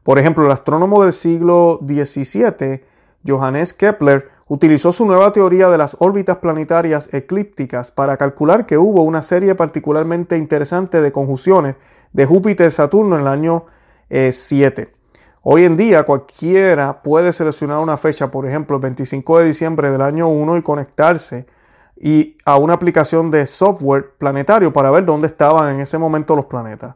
Por 0.02 0.18
ejemplo, 0.18 0.46
el 0.46 0.52
astrónomo 0.52 1.02
del 1.02 1.12
siglo 1.12 1.78
XVII, 1.86 2.82
Johannes 3.26 3.74
Kepler, 3.74 4.30
utilizó 4.48 4.90
su 4.90 5.04
nueva 5.04 5.32
teoría 5.32 5.68
de 5.68 5.76
las 5.76 5.94
órbitas 5.98 6.38
planetarias 6.38 7.12
eclípticas 7.12 7.90
para 7.90 8.16
calcular 8.16 8.64
que 8.64 8.78
hubo 8.78 9.02
una 9.02 9.20
serie 9.20 9.54
particularmente 9.54 10.38
interesante 10.38 11.02
de 11.02 11.12
conjunciones 11.12 11.76
de 12.14 12.24
Júpiter 12.24 12.68
y 12.68 12.70
Saturno 12.70 13.16
en 13.16 13.20
el 13.20 13.28
año 13.28 13.66
7. 14.08 15.01
Hoy 15.44 15.64
en 15.64 15.76
día 15.76 16.04
cualquiera 16.04 17.02
puede 17.02 17.32
seleccionar 17.32 17.78
una 17.78 17.96
fecha, 17.96 18.30
por 18.30 18.46
ejemplo, 18.46 18.76
el 18.76 18.82
25 18.82 19.40
de 19.40 19.44
diciembre 19.44 19.90
del 19.90 20.00
año 20.00 20.28
1 20.28 20.56
y 20.56 20.62
conectarse 20.62 21.46
y 22.00 22.36
a 22.44 22.56
una 22.58 22.74
aplicación 22.74 23.28
de 23.28 23.48
software 23.48 24.12
planetario 24.18 24.72
para 24.72 24.92
ver 24.92 25.04
dónde 25.04 25.26
estaban 25.26 25.74
en 25.74 25.80
ese 25.80 25.98
momento 25.98 26.36
los 26.36 26.44
planetas. 26.44 26.94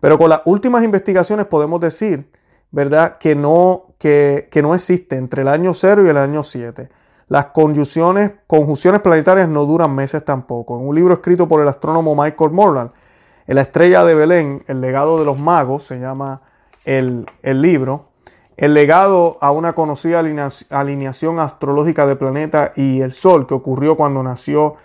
Pero 0.00 0.18
con 0.18 0.28
las 0.28 0.40
últimas 0.44 0.82
investigaciones 0.82 1.46
podemos 1.46 1.80
decir, 1.80 2.28
¿verdad?, 2.72 3.16
que 3.18 3.36
no, 3.36 3.94
que, 3.98 4.48
no 4.60 4.74
existe 4.74 5.14
entre 5.14 5.42
el 5.42 5.48
año 5.48 5.72
0 5.72 6.04
y 6.04 6.08
el 6.08 6.16
año 6.16 6.42
7. 6.42 6.88
Las 7.28 7.46
conjunciones, 7.46 8.32
conjunciones 8.48 9.02
planetarias 9.02 9.48
no 9.48 9.64
duran 9.66 9.94
meses 9.94 10.24
tampoco. 10.24 10.80
En 10.80 10.88
un 10.88 10.96
libro 10.96 11.14
escrito 11.14 11.46
por 11.46 11.62
el 11.62 11.68
astrónomo 11.68 12.20
Michael 12.20 12.50
Morland, 12.50 12.90
en 13.46 13.54
la 13.54 13.62
estrella 13.62 14.04
de 14.04 14.16
Belén, 14.16 14.64
el 14.66 14.80
legado 14.80 15.16
de 15.20 15.24
los 15.24 15.38
magos, 15.38 15.84
se 15.84 16.00
llama 16.00 16.42
el, 16.88 17.26
libro, 17.60 18.06
el 18.56 18.72
legado 18.72 19.36
a 19.42 19.50
una 19.50 19.74
conocida 19.74 20.20
alineación 20.70 21.38
astrológica 21.38 22.06
del 22.06 22.16
planeta 22.16 22.72
y 22.76 23.02
el 23.02 23.12
Sol 23.12 23.46
que 23.46 23.52
ocurrió 23.52 23.96
cuando 23.96 24.22
nació 24.22 24.76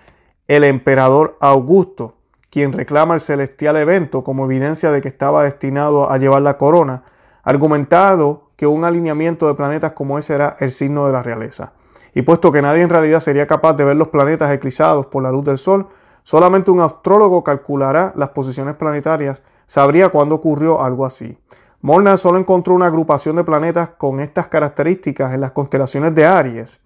el 0.50 0.66
emperador 0.66 1.38
Augusto, 1.40 2.16
quien 2.50 2.74
reclama 2.74 3.14
el 3.14 3.22
celestial 3.22 3.78
evento 3.78 4.22
como 4.22 4.44
evidencia 4.46 4.92
de 4.92 5.00
que 5.00 5.08
estaba 5.08 5.46
destinado 5.46 6.12
a 6.12 6.18
llevar 6.18 6.42
la 6.42 6.58
corona, 6.58 7.04
argumentado 7.42 8.50
que 8.58 8.68
un 8.68 8.84
alineamiento 8.84 9.48
de 9.48 9.56
planetas 9.56 9.94
como 9.94 10.20
ese 10.20 10.36
era 10.36 10.58
el 10.60 10.74
signo 10.74 11.08
de 11.08 11.14
la 11.14 11.24
realeza. 11.24 11.72
Y 12.14 12.24
puesto 12.24 12.52
que 12.52 12.62
nadie 12.62 12.82
en 12.82 12.90
realidad 12.90 13.22
sería 13.22 13.48
capaz 13.48 13.74
de 13.74 13.86
ver 13.86 13.96
los 13.96 14.10
planetas 14.10 14.52
eclipsados 14.52 15.06
por 15.06 15.24
la 15.24 15.32
luz 15.32 15.46
del 15.46 15.58
Sol, 15.58 15.88
solamente 16.24 16.70
un 16.70 16.82
astrólogo 16.82 17.46
calculará 17.46 18.12
las 18.18 18.30
posiciones 18.30 18.76
planetarias, 18.76 19.42
sabría 19.66 20.10
cuándo 20.10 20.36
ocurrió 20.36 20.84
algo 20.84 21.06
así. 21.06 21.38
Molnar 21.84 22.18
solo 22.18 22.40
encontró 22.40 22.75
una 22.75 22.86
agrupación 22.86 23.36
de 23.36 23.44
planetas 23.44 23.90
con 23.98 24.22
estas 24.22 24.48
características 24.48 25.34
en 25.34 25.42
las 25.42 25.52
constelaciones 25.52 26.16
de 26.16 26.25
Aries, 26.25 26.80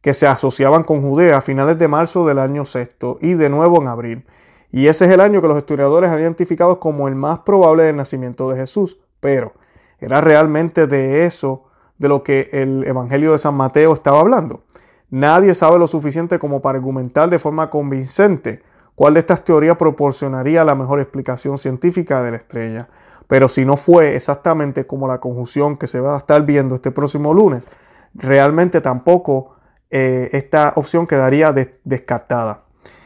que 0.00 0.14
se 0.14 0.26
asociaban 0.26 0.84
con 0.84 1.02
Judea 1.02 1.36
a 1.36 1.40
finales 1.42 1.78
de 1.78 1.86
marzo 1.86 2.26
del 2.26 2.38
año 2.38 2.64
sexto 2.64 3.18
y 3.20 3.34
de 3.34 3.50
nuevo 3.50 3.82
en 3.82 3.88
abril. 3.88 4.24
Y 4.70 4.86
ese 4.86 5.04
es 5.04 5.10
el 5.10 5.20
año 5.20 5.42
que 5.42 5.48
los 5.48 5.58
historiadores 5.58 6.10
han 6.10 6.18
identificado 6.18 6.80
como 6.80 7.08
el 7.08 7.14
más 7.14 7.40
probable 7.40 7.82
del 7.82 7.96
nacimiento 7.96 8.48
de 8.48 8.56
Jesús. 8.56 8.98
Pero, 9.20 9.52
¿era 10.00 10.22
realmente 10.22 10.86
de 10.86 11.26
eso 11.26 11.64
de 11.98 12.08
lo 12.08 12.22
que 12.22 12.48
el 12.52 12.84
Evangelio 12.86 13.32
de 13.32 13.38
San 13.38 13.54
Mateo 13.54 13.92
estaba 13.92 14.20
hablando? 14.20 14.62
Nadie 15.10 15.54
sabe 15.54 15.78
lo 15.78 15.86
suficiente 15.86 16.38
como 16.38 16.62
para 16.62 16.78
argumentar 16.78 17.28
de 17.28 17.38
forma 17.38 17.68
convincente 17.68 18.62
cuál 18.94 19.12
de 19.12 19.20
estas 19.20 19.44
teorías 19.44 19.76
proporcionaría 19.76 20.64
la 20.64 20.74
mejor 20.74 21.00
explicación 21.00 21.58
científica 21.58 22.22
de 22.22 22.30
la 22.30 22.38
estrella. 22.38 22.88
Pero 23.26 23.48
si 23.48 23.64
no 23.64 23.76
fue 23.76 24.14
exactamente 24.16 24.86
como 24.86 25.08
la 25.08 25.18
conjunción 25.18 25.76
que 25.76 25.86
se 25.86 26.00
va 26.00 26.14
a 26.14 26.18
estar 26.18 26.44
viendo 26.44 26.74
este 26.74 26.90
próximo 26.90 27.32
lunes, 27.32 27.68
realmente 28.14 28.80
tampoco 28.80 29.56
eh, 29.90 30.30
esta 30.32 30.72
opción 30.76 31.06
quedaría 31.06 31.52
descartada. 31.84 32.62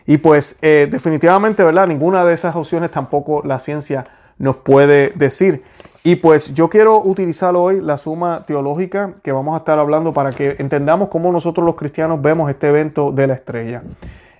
Y 0.06 0.18
pues 0.18 0.56
eh, 0.62 0.88
definitivamente, 0.90 1.64
¿verdad? 1.64 1.86
Ninguna 1.86 2.24
de 2.24 2.34
esas 2.34 2.54
opciones 2.54 2.90
tampoco 2.90 3.42
la 3.44 3.58
ciencia 3.58 4.04
nos 4.38 4.56
puede 4.58 5.10
decir. 5.16 5.64
Y 6.04 6.16
pues 6.16 6.54
yo 6.54 6.68
quiero 6.68 7.02
utilizar 7.02 7.56
hoy 7.56 7.80
la 7.80 7.98
suma 7.98 8.44
teológica 8.46 9.14
que 9.24 9.32
vamos 9.32 9.54
a 9.54 9.58
estar 9.58 9.80
hablando 9.80 10.12
para 10.12 10.30
que 10.30 10.54
entendamos 10.60 11.08
cómo 11.08 11.32
nosotros 11.32 11.66
los 11.66 11.74
cristianos 11.74 12.22
vemos 12.22 12.48
este 12.48 12.68
evento 12.68 13.10
de 13.10 13.26
la 13.26 13.34
estrella. 13.34 13.82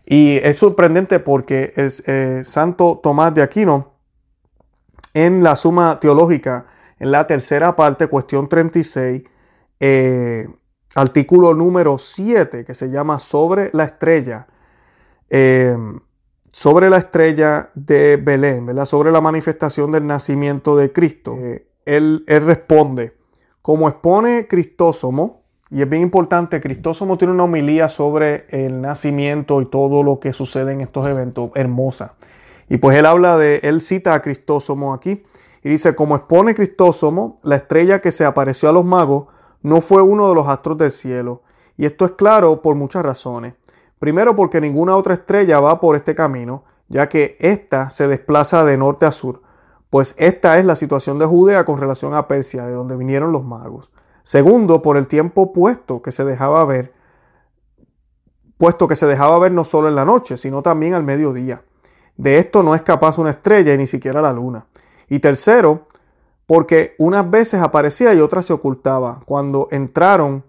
Y 0.05 0.37
es 0.37 0.59
sorprendente 0.59 1.19
porque 1.19 1.73
es 1.75 2.05
eh, 2.07 2.43
Santo 2.45 3.01
Tomás 3.03 3.35
de 3.35 3.43
Aquino 3.43 3.96
en 5.17 5.43
la 5.43 5.57
suma 5.57 5.99
teológica, 5.99 6.67
en 6.99 7.11
la 7.11 7.27
tercera 7.27 7.75
parte, 7.75 8.07
cuestión 8.07 8.51
36, 8.51 9.23
eh, 9.81 10.47
artículo 10.95 11.55
número 11.55 11.97
7, 11.97 12.67
que 12.67 12.75
se 12.75 12.91
llama 12.91 13.19
sobre 13.19 13.71
la 13.73 13.85
estrella, 13.85 14.47
eh, 15.31 15.75
sobre 16.53 16.91
la 16.91 16.99
estrella 16.99 17.71
de 17.75 18.19
Belén, 18.19 18.67
¿verdad? 18.67 18.85
sobre 18.85 19.11
la 19.11 19.23
manifestación 19.23 19.91
del 19.91 20.07
nacimiento 20.07 20.77
de 20.77 20.93
Cristo. 20.93 21.35
Eh, 21.39 21.67
él, 21.87 22.23
él, 22.27 22.45
responde, 22.45 23.17
como 23.63 23.89
expone 23.89 24.47
Cristósomo, 24.47 25.45
y 25.71 25.81
es 25.81 25.89
bien 25.89 26.03
importante, 26.03 26.61
Cristósomo 26.61 27.17
tiene 27.17 27.33
una 27.33 27.45
homilía 27.45 27.89
sobre 27.89 28.45
el 28.51 28.83
nacimiento 28.83 29.63
y 29.63 29.67
todo 29.67 30.03
lo 30.03 30.21
que 30.21 30.35
sucede 30.35 30.73
en 30.73 30.83
estos 30.83 31.07
eventos, 31.07 31.53
hermosa. 31.55 32.17
Y 32.69 32.79
pues 32.79 32.97
él 32.97 33.07
habla 33.07 33.37
de, 33.37 33.61
él 33.63 33.81
cita 33.81 34.15
a 34.15 34.23
Cristósomo 34.23 34.93
aquí 34.93 35.25
y 35.63 35.69
dice, 35.69 35.95
como 35.95 36.17
expone 36.17 36.55
Cristósomo, 36.55 37.37
la 37.43 37.57
estrella 37.57 38.01
que 38.01 38.13
se 38.13 38.25
apareció 38.25 38.69
a 38.69 38.73
los 38.73 38.85
magos 38.85 39.27
no 39.63 39.81
fue 39.81 40.03
uno 40.03 40.29
de 40.29 40.35
los 40.35 40.49
astros 40.49 40.79
del 40.79 40.91
cielo. 40.91 41.43
Y 41.77 41.87
esto 41.87 42.05
es 42.05 42.13
claro 42.13 42.63
por 42.63 42.75
muchas 42.77 43.05
razones. 43.05 43.55
Primero 43.99 44.37
porque 44.37 44.61
ninguna 44.61 44.97
otra 44.97 45.15
estrella 45.15 45.61
va 45.61 45.81
por 45.81 45.97
este 45.97 46.15
camino, 46.15 46.65
ya 46.89 47.09
que 47.09 47.37
ésta 47.41 47.91
se 47.91 48.09
desplaza 48.09 48.65
de 48.65 48.77
norte 48.77 49.07
a 49.07 49.13
sur, 49.13 49.43
pues 49.91 50.15
esta 50.19 50.59
es 50.59 50.65
la 50.65 50.77
situación 50.77 51.19
de 51.19 51.27
Judea 51.27 51.65
con 51.65 51.79
relación 51.79 52.15
a 52.15 52.29
Persia, 52.29 52.67
de 52.67 52.73
donde 52.73 52.97
vinieron 52.97 53.33
los 53.33 53.45
magos. 53.45 53.91
Segundo, 54.23 54.83
por 54.83 54.97
el 54.97 55.07
tiempo 55.07 55.53
puesto 55.53 56.03
que 56.03 56.13
se 56.13 56.25
dejaba 56.25 56.65
ver, 56.65 56.93
puesto 58.59 58.89
que 58.89 58.97
se 58.97 59.07
dejaba 59.07 59.39
ver 59.39 59.53
no 59.53 59.65
solo 59.65 59.89
en 59.89 59.95
la 59.95 60.05
noche, 60.05 60.37
sino 60.37 60.63
también 60.63 60.95
al 60.95 61.05
mediodía. 61.05 61.63
De 62.17 62.39
esto 62.39 62.63
no 62.63 62.75
es 62.75 62.83
capaz 62.83 63.19
una 63.19 63.31
estrella 63.31 63.75
y 63.75 63.79
ni 63.79 63.87
siquiera 63.87 64.23
la 64.23 64.33
luna. 64.33 64.67
Y 65.09 65.19
tercero, 65.19 65.87
porque 66.47 66.95
unas 66.99 67.31
veces 67.31 67.61
aparecía 67.61 68.15
y 68.15 68.21
otras 68.21 68.47
se 68.47 68.53
ocultaba. 68.53 69.21
Cuando 69.25 69.69
entraron 69.71 70.45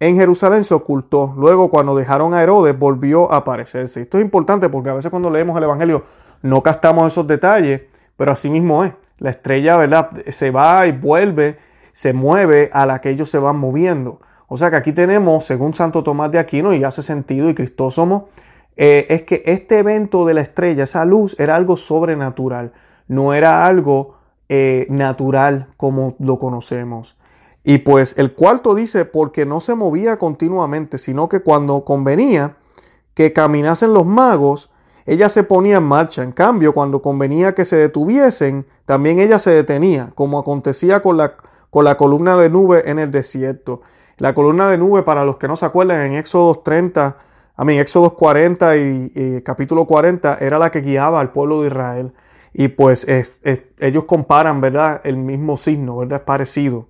en 0.00 0.16
Jerusalén 0.16 0.64
se 0.64 0.72
ocultó. 0.72 1.34
Luego 1.36 1.68
cuando 1.68 1.94
dejaron 1.94 2.32
a 2.32 2.42
Herodes 2.42 2.76
volvió 2.76 3.30
a 3.30 3.36
aparecerse. 3.36 4.00
Esto 4.00 4.16
es 4.16 4.24
importante 4.24 4.70
porque 4.70 4.88
a 4.88 4.94
veces 4.94 5.10
cuando 5.10 5.28
leemos 5.28 5.56
el 5.58 5.64
Evangelio 5.64 6.04
no 6.40 6.62
captamos 6.62 7.12
esos 7.12 7.26
detalles, 7.26 7.82
pero 8.16 8.32
así 8.32 8.48
mismo 8.48 8.82
es. 8.82 8.94
La 9.18 9.28
estrella, 9.28 9.76
¿verdad? 9.76 10.10
Se 10.28 10.50
va 10.50 10.86
y 10.86 10.92
vuelve, 10.92 11.58
se 11.92 12.14
mueve 12.14 12.70
a 12.72 12.86
la 12.86 13.02
que 13.02 13.10
ellos 13.10 13.28
se 13.28 13.38
van 13.38 13.56
moviendo. 13.56 14.20
O 14.48 14.56
sea 14.56 14.70
que 14.70 14.76
aquí 14.76 14.92
tenemos, 14.92 15.44
según 15.44 15.74
Santo 15.74 16.02
Tomás 16.02 16.32
de 16.32 16.38
Aquino, 16.38 16.72
y 16.72 16.82
hace 16.82 17.02
sentido, 17.02 17.50
y 17.50 17.54
Cristósomo, 17.54 18.30
eh, 18.82 19.06
es 19.10 19.24
que 19.24 19.42
este 19.44 19.76
evento 19.80 20.24
de 20.24 20.32
la 20.32 20.40
estrella, 20.40 20.84
esa 20.84 21.04
luz, 21.04 21.36
era 21.38 21.54
algo 21.54 21.76
sobrenatural, 21.76 22.72
no 23.08 23.34
era 23.34 23.66
algo 23.66 24.14
eh, 24.48 24.86
natural 24.88 25.68
como 25.76 26.16
lo 26.18 26.38
conocemos. 26.38 27.18
Y 27.62 27.80
pues 27.80 28.16
el 28.16 28.32
cuarto 28.32 28.74
dice, 28.74 29.04
porque 29.04 29.44
no 29.44 29.60
se 29.60 29.74
movía 29.74 30.18
continuamente, 30.18 30.96
sino 30.96 31.28
que 31.28 31.40
cuando 31.40 31.84
convenía 31.84 32.56
que 33.12 33.34
caminasen 33.34 33.92
los 33.92 34.06
magos, 34.06 34.70
ella 35.04 35.28
se 35.28 35.42
ponía 35.42 35.76
en 35.76 35.82
marcha. 35.82 36.22
En 36.22 36.32
cambio, 36.32 36.72
cuando 36.72 37.02
convenía 37.02 37.54
que 37.54 37.66
se 37.66 37.76
detuviesen, 37.76 38.64
también 38.86 39.18
ella 39.18 39.38
se 39.38 39.50
detenía, 39.50 40.10
como 40.14 40.38
acontecía 40.38 41.02
con 41.02 41.18
la, 41.18 41.34
con 41.68 41.84
la 41.84 41.98
columna 41.98 42.38
de 42.38 42.48
nube 42.48 42.90
en 42.90 42.98
el 42.98 43.10
desierto. 43.10 43.82
La 44.16 44.32
columna 44.32 44.70
de 44.70 44.78
nube, 44.78 45.02
para 45.02 45.26
los 45.26 45.36
que 45.36 45.48
no 45.48 45.56
se 45.56 45.66
acuerdan, 45.66 46.00
en 46.00 46.14
Éxodo 46.14 46.60
30 46.60 47.28
a 47.60 47.64
mí, 47.66 47.78
Éxodo 47.78 48.16
40 48.16 48.76
y, 48.78 49.42
capítulo 49.44 49.84
40 49.84 50.38
era 50.40 50.58
la 50.58 50.70
que 50.70 50.80
guiaba 50.80 51.20
al 51.20 51.30
pueblo 51.30 51.60
de 51.60 51.66
Israel. 51.66 52.14
Y 52.54 52.68
pues 52.68 53.06
ellos 53.78 54.04
comparan, 54.04 54.62
¿verdad? 54.62 55.02
El 55.04 55.18
mismo 55.18 55.58
signo, 55.58 55.98
¿verdad? 55.98 56.20
Es 56.20 56.24
parecido. 56.24 56.86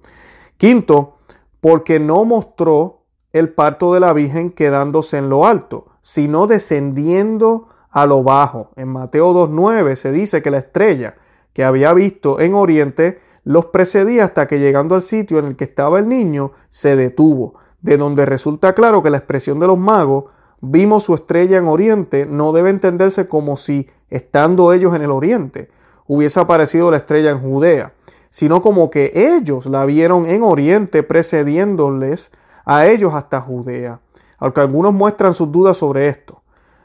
Quinto, 0.59 1.17
porque 1.61 1.99
no 1.99 2.25
mostró 2.25 3.03
el 3.33 3.53
parto 3.53 3.93
de 3.93 3.99
la 3.99 4.13
Virgen 4.13 4.53
quedándose 4.53 5.19
en 5.19 5.29
lo 5.29 5.45
alto, 5.45 5.87
sino 6.03 6.47
descendiendo 6.47 7.67
a 7.91 8.07
lo 8.07 8.23
bajo. 8.23 8.71
En 8.77 8.91
Mateo 8.91 9.35
2.9 9.35 9.97
se 9.97 10.13
dice 10.13 10.41
que 10.41 10.53
la 10.53 10.59
estrella 10.59 11.17
que 11.53 11.65
había 11.65 11.93
visto 11.95 12.39
en 12.39 12.55
Oriente 12.55 13.19
los 13.43 13.67
precedía 13.67 14.23
hasta 14.23 14.47
que 14.47 14.61
llegando 14.61 14.95
al 14.95 15.03
sitio 15.03 15.41
en 15.41 15.47
el 15.47 15.57
que 15.57 15.65
estaba 15.65 15.99
el 15.99 16.07
niño 16.07 16.53
se 16.69 16.95
detuvo, 16.95 17.55
de 17.81 17.97
donde 17.97 18.25
resulta 18.25 18.73
claro 18.73 19.03
que 19.03 19.11
la 19.11 19.17
expresión 19.17 19.59
de 19.59 19.67
los 19.67 19.77
magos 19.77 20.27
vimos 20.61 21.05
su 21.05 21.15
estrella 21.15 21.59
en 21.59 21.67
Oriente 21.67 22.27
no 22.27 22.53
debe 22.53 22.71
entenderse 22.71 23.27
como 23.27 23.57
si, 23.57 23.89
estando 24.09 24.73
ellos 24.73 24.95
en 24.95 25.03
el 25.03 25.11
Oriente, 25.11 25.71
hubiese 26.07 26.41
aparecido 26.41 26.91
la 26.91 26.99
estrella 26.99 27.31
en 27.31 27.41
Judea, 27.41 27.95
sino 28.31 28.63
como 28.63 28.91
que 28.91 29.13
ellos 29.15 29.67
la 29.67 29.85
vieron 29.85 30.27
en 30.29 30.43
Oriente 30.43 31.03
precediéndoles 31.03 32.31
a 32.65 32.87
ellos 32.87 33.15
hasta 33.15 33.41
Judea. 33.41 34.01
Aunque 34.39 34.61
algunos 34.61 34.93
muestran 34.93 35.35
sus 35.35 35.51
dudas 35.53 35.77
sobre 35.77 36.09
esto, 36.09 36.43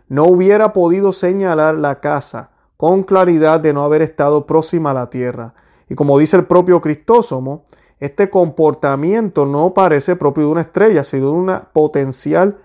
no 0.07 0.25
hubiera 0.25 0.73
podido 0.73 1.13
señalar 1.13 1.75
la 1.75 1.99
casa 1.99 2.51
con 2.77 3.03
claridad 3.03 3.59
de 3.59 3.73
no 3.73 3.83
haber 3.83 4.01
estado 4.01 4.45
próxima 4.45 4.91
a 4.91 4.93
la 4.93 5.09
tierra. 5.09 5.53
Y 5.89 5.95
como 5.95 6.17
dice 6.17 6.37
el 6.37 6.45
propio 6.45 6.81
Cristósomo, 6.81 7.63
este 7.99 8.29
comportamiento 8.29 9.45
no 9.45 9.73
parece 9.73 10.15
propio 10.15 10.45
de 10.45 10.51
una 10.51 10.61
estrella, 10.61 11.03
sino 11.03 11.27
de 11.27 11.37
una 11.37 11.69
potencial 11.71 12.57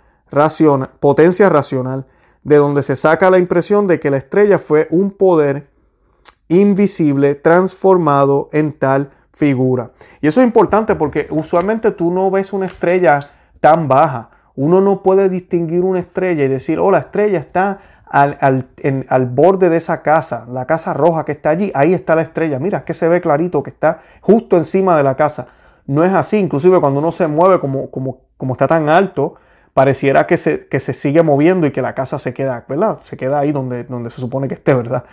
potencia 1.00 1.49
racional, 1.49 2.06
de 2.42 2.56
donde 2.56 2.82
se 2.82 2.96
saca 2.96 3.30
la 3.30 3.38
impresión 3.38 3.87
de 3.87 4.00
que 4.00 4.10
la 4.10 4.16
estrella 4.16 4.58
fue 4.58 4.88
un 4.90 5.10
poder 5.10 5.68
invisible 6.49 7.34
transformado 7.34 8.49
en 8.52 8.72
tal 8.72 9.10
figura. 9.32 9.92
Y 10.20 10.26
eso 10.26 10.40
es 10.40 10.46
importante 10.46 10.94
porque 10.94 11.26
usualmente 11.30 11.90
tú 11.92 12.10
no 12.10 12.30
ves 12.30 12.52
una 12.52 12.66
estrella 12.66 13.30
tan 13.60 13.88
baja. 13.88 14.30
Uno 14.56 14.80
no 14.80 15.02
puede 15.02 15.28
distinguir 15.28 15.82
una 15.82 16.00
estrella 16.00 16.44
y 16.44 16.49
decir, 16.49 16.78
oh, 16.78 16.90
la 16.90 16.99
estrella 16.99 17.38
está 17.38 17.78
al, 18.10 18.37
al, 19.08 19.26
borde 19.26 19.70
de 19.70 19.76
esa 19.76 20.02
casa, 20.02 20.44
la 20.50 20.66
casa 20.66 20.92
roja 20.92 21.25
que 21.25 21.32
está 21.32 21.50
allí, 21.50 21.70
ahí 21.75 21.94
está 21.94 22.16
la 22.16 22.22
estrella. 22.22 22.58
Mira, 22.58 22.84
que 22.84 22.92
se 22.92 23.08
ve 23.08 23.20
clarito 23.20 23.62
que 23.62 23.70
está 23.70 23.99
justo 24.20 24.56
encima 24.56 24.96
de 24.96 25.04
la 25.04 25.14
casa. 25.14 25.46
No 25.87 26.04
es 26.04 26.12
así, 26.12 26.37
inclusive 26.37 26.80
cuando 26.80 26.99
uno 26.99 27.12
se 27.12 27.28
mueve 27.28 27.60
como, 27.60 27.90
como, 27.90 28.18
como 28.37 28.54
está 28.54 28.66
tan 28.66 28.88
alto, 28.88 29.37
pareciera 29.74 30.26
que 30.26 30.36
se, 30.36 30.66
que 30.66 30.80
se, 30.80 30.92
sigue 30.92 31.22
moviendo 31.22 31.66
y 31.66 31.70
que 31.70 31.82
la 31.82 31.94
casa 31.94 32.18
se 32.18 32.34
queda, 32.34 32.64
¿verdad? 32.68 32.98
Se 33.04 33.16
queda 33.16 33.38
ahí 33.38 33.52
donde, 33.52 33.84
donde 33.84 34.10
se 34.10 34.20
supone 34.20 34.48
que 34.48 34.54
esté, 34.54 34.74
¿verdad? 34.74 35.04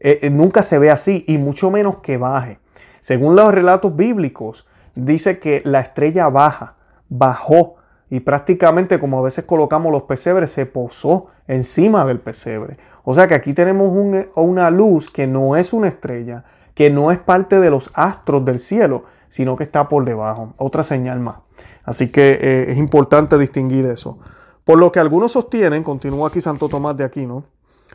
Eh, 0.00 0.20
eh, 0.22 0.30
nunca 0.30 0.62
se 0.62 0.78
ve 0.78 0.90
así 0.90 1.24
y 1.26 1.38
mucho 1.38 1.70
menos 1.70 1.98
que 1.98 2.16
baje. 2.16 2.58
Según 3.00 3.36
los 3.36 3.52
relatos 3.52 3.96
bíblicos, 3.96 4.66
dice 4.94 5.38
que 5.38 5.62
la 5.64 5.80
estrella 5.80 6.28
baja, 6.28 6.74
bajó 7.08 7.76
y 8.10 8.20
prácticamente 8.20 8.98
como 8.98 9.18
a 9.18 9.22
veces 9.22 9.44
colocamos 9.44 9.92
los 9.92 10.04
pesebres, 10.04 10.50
se 10.50 10.66
posó 10.66 11.28
encima 11.46 12.04
del 12.04 12.20
pesebre. 12.20 12.78
O 13.04 13.14
sea 13.14 13.26
que 13.26 13.34
aquí 13.34 13.52
tenemos 13.52 13.90
una 14.34 14.70
luz 14.70 15.10
que 15.10 15.26
no 15.26 15.56
es 15.56 15.72
una 15.72 15.88
estrella, 15.88 16.44
que 16.74 16.90
no 16.90 17.10
es 17.10 17.18
parte 17.18 17.58
de 17.60 17.70
los 17.70 17.90
astros 17.94 18.44
del 18.44 18.58
cielo, 18.58 19.04
sino 19.28 19.56
que 19.56 19.64
está 19.64 19.88
por 19.88 20.04
debajo. 20.04 20.54
Otra 20.56 20.82
señal 20.82 21.20
más. 21.20 21.36
Así 21.84 22.10
que 22.10 22.38
eh, 22.40 22.66
es 22.68 22.78
importante 22.78 23.38
distinguir 23.38 23.86
eso. 23.86 24.18
Por 24.64 24.78
lo 24.78 24.92
que 24.92 25.00
algunos 25.00 25.32
sostienen, 25.32 25.82
continúa 25.82 26.28
aquí 26.28 26.40
Santo 26.40 26.68
Tomás 26.68 26.96
de 26.96 27.04
Aquino, 27.04 27.44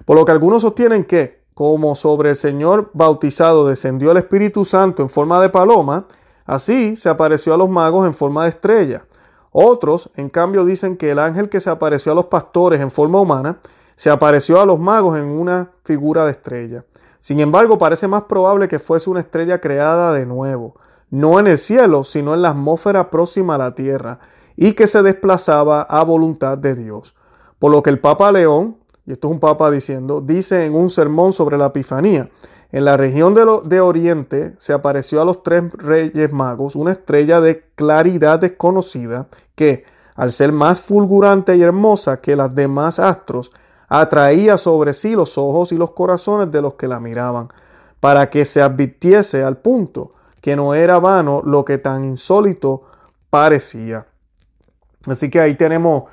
por 0.05 0.17
lo 0.17 0.25
que 0.25 0.31
algunos 0.31 0.63
sostienen 0.63 1.03
que 1.03 1.41
como 1.53 1.93
sobre 1.93 2.31
el 2.31 2.35
Señor 2.35 2.89
bautizado 2.93 3.67
descendió 3.67 4.11
el 4.11 4.17
Espíritu 4.17 4.65
Santo 4.65 5.03
en 5.03 5.09
forma 5.09 5.39
de 5.39 5.49
paloma, 5.49 6.05
así 6.45 6.95
se 6.95 7.09
apareció 7.09 7.53
a 7.53 7.57
los 7.57 7.69
magos 7.69 8.07
en 8.07 8.13
forma 8.13 8.43
de 8.43 8.49
estrella. 8.49 9.05
Otros, 9.51 10.09
en 10.15 10.29
cambio, 10.29 10.65
dicen 10.65 10.97
que 10.97 11.11
el 11.11 11.19
ángel 11.19 11.47
que 11.47 11.61
se 11.61 11.69
apareció 11.69 12.11
a 12.11 12.15
los 12.15 12.25
pastores 12.25 12.81
en 12.81 12.89
forma 12.89 13.21
humana, 13.21 13.59
se 13.95 14.09
apareció 14.09 14.59
a 14.59 14.65
los 14.65 14.79
magos 14.79 15.15
en 15.15 15.25
una 15.25 15.69
figura 15.83 16.25
de 16.25 16.31
estrella. 16.31 16.85
Sin 17.19 17.39
embargo, 17.39 17.77
parece 17.77 18.07
más 18.07 18.23
probable 18.23 18.67
que 18.67 18.79
fuese 18.79 19.09
una 19.09 19.19
estrella 19.19 19.61
creada 19.61 20.11
de 20.11 20.25
nuevo, 20.25 20.75
no 21.13 21.39
en 21.39 21.45
el 21.45 21.59
cielo, 21.59 22.03
sino 22.03 22.33
en 22.33 22.41
la 22.41 22.49
atmósfera 22.49 23.11
próxima 23.11 23.53
a 23.53 23.59
la 23.59 23.75
tierra, 23.75 24.17
y 24.55 24.73
que 24.73 24.87
se 24.87 25.03
desplazaba 25.03 25.83
a 25.83 26.03
voluntad 26.03 26.57
de 26.57 26.73
Dios. 26.73 27.13
Por 27.59 27.71
lo 27.71 27.83
que 27.83 27.91
el 27.91 27.99
Papa 27.99 28.31
León, 28.31 28.77
y 29.05 29.11
esto 29.11 29.27
es 29.27 29.31
un 29.33 29.39
papa 29.39 29.69
diciendo, 29.69 30.21
dice 30.21 30.65
en 30.65 30.73
un 30.73 30.89
sermón 30.89 31.31
sobre 31.31 31.59
la 31.59 31.67
Epifanía, 31.67 32.31
en 32.71 32.85
la 32.85 32.97
región 32.97 33.35
de, 33.35 33.45
de, 33.65 33.79
Oriente 33.79 34.55
se 34.57 34.73
apareció 34.73 35.21
a 35.21 35.25
los 35.25 35.43
tres 35.43 35.71
reyes 35.73 36.33
magos 36.33 36.75
una 36.75 36.93
estrella 36.93 37.39
de 37.41 37.63
claridad 37.75 38.39
desconocida 38.39 39.27
que, 39.53 39.85
al 40.15 40.31
ser 40.31 40.51
más 40.51 40.81
fulgurante 40.81 41.55
y 41.55 41.61
hermosa 41.61 42.21
que 42.21 42.35
las 42.35 42.55
demás 42.55 42.97
astros, 42.97 43.51
atraía 43.87 44.57
sobre 44.57 44.95
sí 44.95 45.13
los 45.13 45.37
ojos 45.37 45.71
y 45.73 45.77
los 45.77 45.91
corazones 45.91 46.49
de 46.49 46.63
los 46.63 46.73
que 46.73 46.87
la 46.87 46.99
miraban, 46.99 47.49
para 47.99 48.31
que 48.31 48.45
se 48.45 48.63
advirtiese 48.63 49.43
al 49.43 49.57
punto 49.57 50.12
que 50.43 50.57
no 50.57 50.73
era 50.73 50.99
vano 50.99 51.41
lo 51.45 51.63
que 51.63 51.77
tan 51.77 52.03
insólito 52.03 52.83
parecía. 53.29 54.07
Así 55.07 55.29
que 55.29 55.39
ahí 55.39 55.55
tenemos 55.55 56.03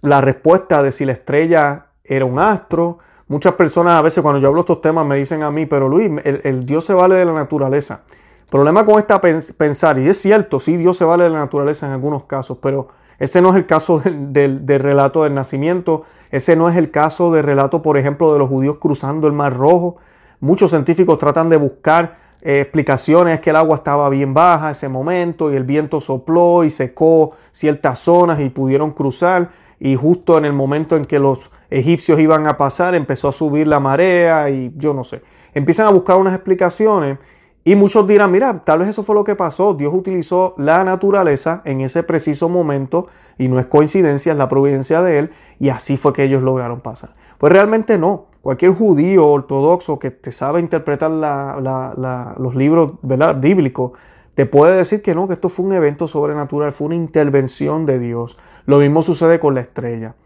la 0.00 0.22
respuesta 0.22 0.82
de 0.82 0.90
si 0.90 1.04
la 1.04 1.12
estrella 1.12 1.88
era 2.02 2.24
un 2.24 2.38
astro. 2.38 3.00
Muchas 3.28 3.52
personas 3.52 3.98
a 3.98 4.00
veces 4.00 4.22
cuando 4.22 4.40
yo 4.40 4.48
hablo 4.48 4.60
estos 4.60 4.80
temas 4.80 5.04
me 5.04 5.16
dicen 5.16 5.42
a 5.42 5.50
mí, 5.50 5.66
pero 5.66 5.86
Luis, 5.86 6.10
el, 6.24 6.64
Dios 6.64 6.86
se 6.86 6.94
vale 6.94 7.16
de 7.16 7.26
la 7.26 7.34
naturaleza. 7.34 8.00
problema 8.48 8.86
con 8.86 8.98
esta 8.98 9.20
pensar, 9.20 9.98
y 9.98 10.08
es 10.08 10.16
cierto, 10.16 10.60
sí, 10.60 10.78
Dios 10.78 10.96
se 10.96 11.04
vale 11.04 11.24
de 11.24 11.30
la 11.30 11.40
naturaleza 11.40 11.86
en 11.86 11.92
algunos 11.92 12.24
casos, 12.24 12.56
pero 12.62 12.88
ese 13.18 13.42
no 13.42 13.50
es 13.50 13.56
el 13.56 13.66
caso 13.66 14.00
del, 14.02 14.66
relato 14.66 15.24
del 15.24 15.34
nacimiento, 15.34 16.04
ese 16.30 16.56
no 16.56 16.70
es 16.70 16.78
el 16.78 16.90
caso 16.90 17.30
del 17.32 17.44
relato, 17.44 17.82
por 17.82 17.98
ejemplo, 17.98 18.32
de 18.32 18.38
los 18.38 18.48
judíos 18.48 18.78
cruzando 18.80 19.26
el 19.26 19.34
Mar 19.34 19.54
Rojo. 19.54 19.96
Muchos 20.40 20.70
científicos 20.70 21.18
tratan 21.18 21.50
de 21.50 21.58
buscar 21.58 22.23
eh, 22.44 22.60
explicaciones 22.60 23.40
que 23.40 23.48
el 23.50 23.56
agua 23.56 23.76
estaba 23.76 24.10
bien 24.10 24.34
baja 24.34 24.70
ese 24.70 24.86
momento 24.88 25.50
y 25.50 25.56
el 25.56 25.64
viento 25.64 25.98
sopló 25.98 26.62
y 26.62 26.68
secó 26.68 27.32
ciertas 27.52 28.00
zonas 28.00 28.38
y 28.40 28.50
pudieron 28.50 28.90
cruzar 28.90 29.48
y 29.80 29.96
justo 29.96 30.36
en 30.36 30.44
el 30.44 30.52
momento 30.52 30.94
en 30.94 31.06
que 31.06 31.18
los 31.18 31.50
egipcios 31.70 32.20
iban 32.20 32.46
a 32.46 32.58
pasar 32.58 32.94
empezó 32.94 33.28
a 33.28 33.32
subir 33.32 33.66
la 33.66 33.80
marea 33.80 34.50
y 34.50 34.72
yo 34.76 34.92
no 34.92 35.04
sé. 35.04 35.22
Empiezan 35.54 35.86
a 35.86 35.90
buscar 35.90 36.18
unas 36.18 36.34
explicaciones 36.34 37.18
y 37.64 37.76
muchos 37.76 38.06
dirán, 38.06 38.30
mira, 38.30 38.62
tal 38.62 38.80
vez 38.80 38.88
eso 38.88 39.02
fue 39.02 39.14
lo 39.14 39.24
que 39.24 39.36
pasó. 39.36 39.72
Dios 39.72 39.94
utilizó 39.94 40.54
la 40.58 40.84
naturaleza 40.84 41.62
en 41.64 41.80
ese 41.80 42.02
preciso 42.02 42.50
momento 42.50 43.06
y 43.38 43.48
no 43.48 43.58
es 43.58 43.64
coincidencia, 43.64 44.32
es 44.32 44.38
la 44.38 44.48
providencia 44.48 45.00
de 45.00 45.18
Él 45.18 45.30
y 45.58 45.70
así 45.70 45.96
fue 45.96 46.12
que 46.12 46.24
ellos 46.24 46.42
lograron 46.42 46.82
pasar. 46.82 47.14
Pues 47.38 47.50
realmente 47.50 47.96
no. 47.96 48.26
Cualquier 48.44 48.74
judío 48.74 49.26
ortodoxo 49.26 49.98
que 49.98 50.10
te 50.10 50.30
sabe 50.30 50.60
interpretar 50.60 51.10
los 51.10 52.54
libros 52.54 52.92
bíblicos 53.40 53.92
te 54.34 54.44
puede 54.44 54.76
decir 54.76 55.00
que 55.00 55.14
no, 55.14 55.26
que 55.26 55.32
esto 55.32 55.48
fue 55.48 55.64
un 55.64 55.72
evento 55.72 56.06
sobrenatural, 56.06 56.72
fue 56.72 56.88
una 56.88 56.94
intervención 56.94 57.86
de 57.86 57.98
Dios. 57.98 58.36
Lo 58.66 58.80
mismo 58.80 59.00
sucede 59.00 59.40
con 59.40 59.54
la 59.54 59.62
estrella. 59.62 60.16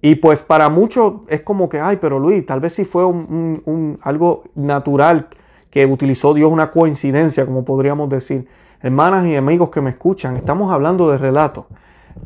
Y 0.00 0.16
pues 0.16 0.42
para 0.42 0.68
muchos 0.68 1.20
es 1.28 1.42
como 1.42 1.68
que, 1.68 1.78
ay, 1.78 1.98
pero 2.00 2.18
Luis, 2.18 2.44
tal 2.44 2.58
vez 2.58 2.72
sí 2.72 2.84
fue 2.84 3.04
un, 3.04 3.96
algo 4.02 4.42
natural 4.56 5.28
que 5.70 5.86
utilizó 5.86 6.34
Dios, 6.34 6.50
una 6.50 6.72
coincidencia, 6.72 7.46
como 7.46 7.64
podríamos 7.64 8.08
decir. 8.08 8.48
Hermanas 8.82 9.24
y 9.26 9.36
amigos 9.36 9.70
que 9.70 9.80
me 9.80 9.90
escuchan, 9.90 10.36
estamos 10.36 10.72
hablando 10.72 11.08
de 11.12 11.18
relato 11.18 11.68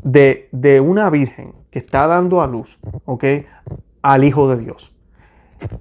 de, 0.03 0.49
de 0.51 0.81
una 0.81 1.11
virgen 1.11 1.53
que 1.71 1.79
está 1.79 2.07
dando 2.07 2.41
a 2.41 2.47
luz, 2.47 2.79
¿ok? 3.05 3.25
Al 4.01 4.25
Hijo 4.25 4.49
de 4.49 4.57
Dios. 4.57 4.92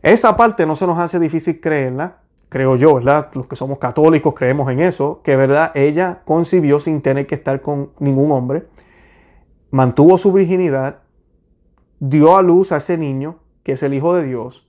Esa 0.01 0.35
parte 0.35 0.65
no 0.65 0.75
se 0.75 0.87
nos 0.87 0.99
hace 0.99 1.19
difícil 1.19 1.59
creerla, 1.59 2.17
creo 2.49 2.75
yo, 2.75 2.95
¿verdad? 2.95 3.29
Los 3.33 3.47
que 3.47 3.55
somos 3.55 3.77
católicos 3.77 4.33
creemos 4.35 4.69
en 4.71 4.81
eso, 4.81 5.21
que 5.23 5.35
verdad 5.35 5.71
ella 5.75 6.21
concibió 6.25 6.79
sin 6.79 7.01
tener 7.01 7.27
que 7.27 7.35
estar 7.35 7.61
con 7.61 7.91
ningún 7.99 8.31
hombre, 8.31 8.67
mantuvo 9.69 10.17
su 10.17 10.33
virginidad, 10.33 10.99
dio 11.99 12.35
a 12.35 12.41
luz 12.41 12.71
a 12.71 12.77
ese 12.77 12.97
niño, 12.97 13.37
que 13.63 13.73
es 13.73 13.83
el 13.83 13.93
Hijo 13.93 14.15
de 14.15 14.25
Dios, 14.25 14.67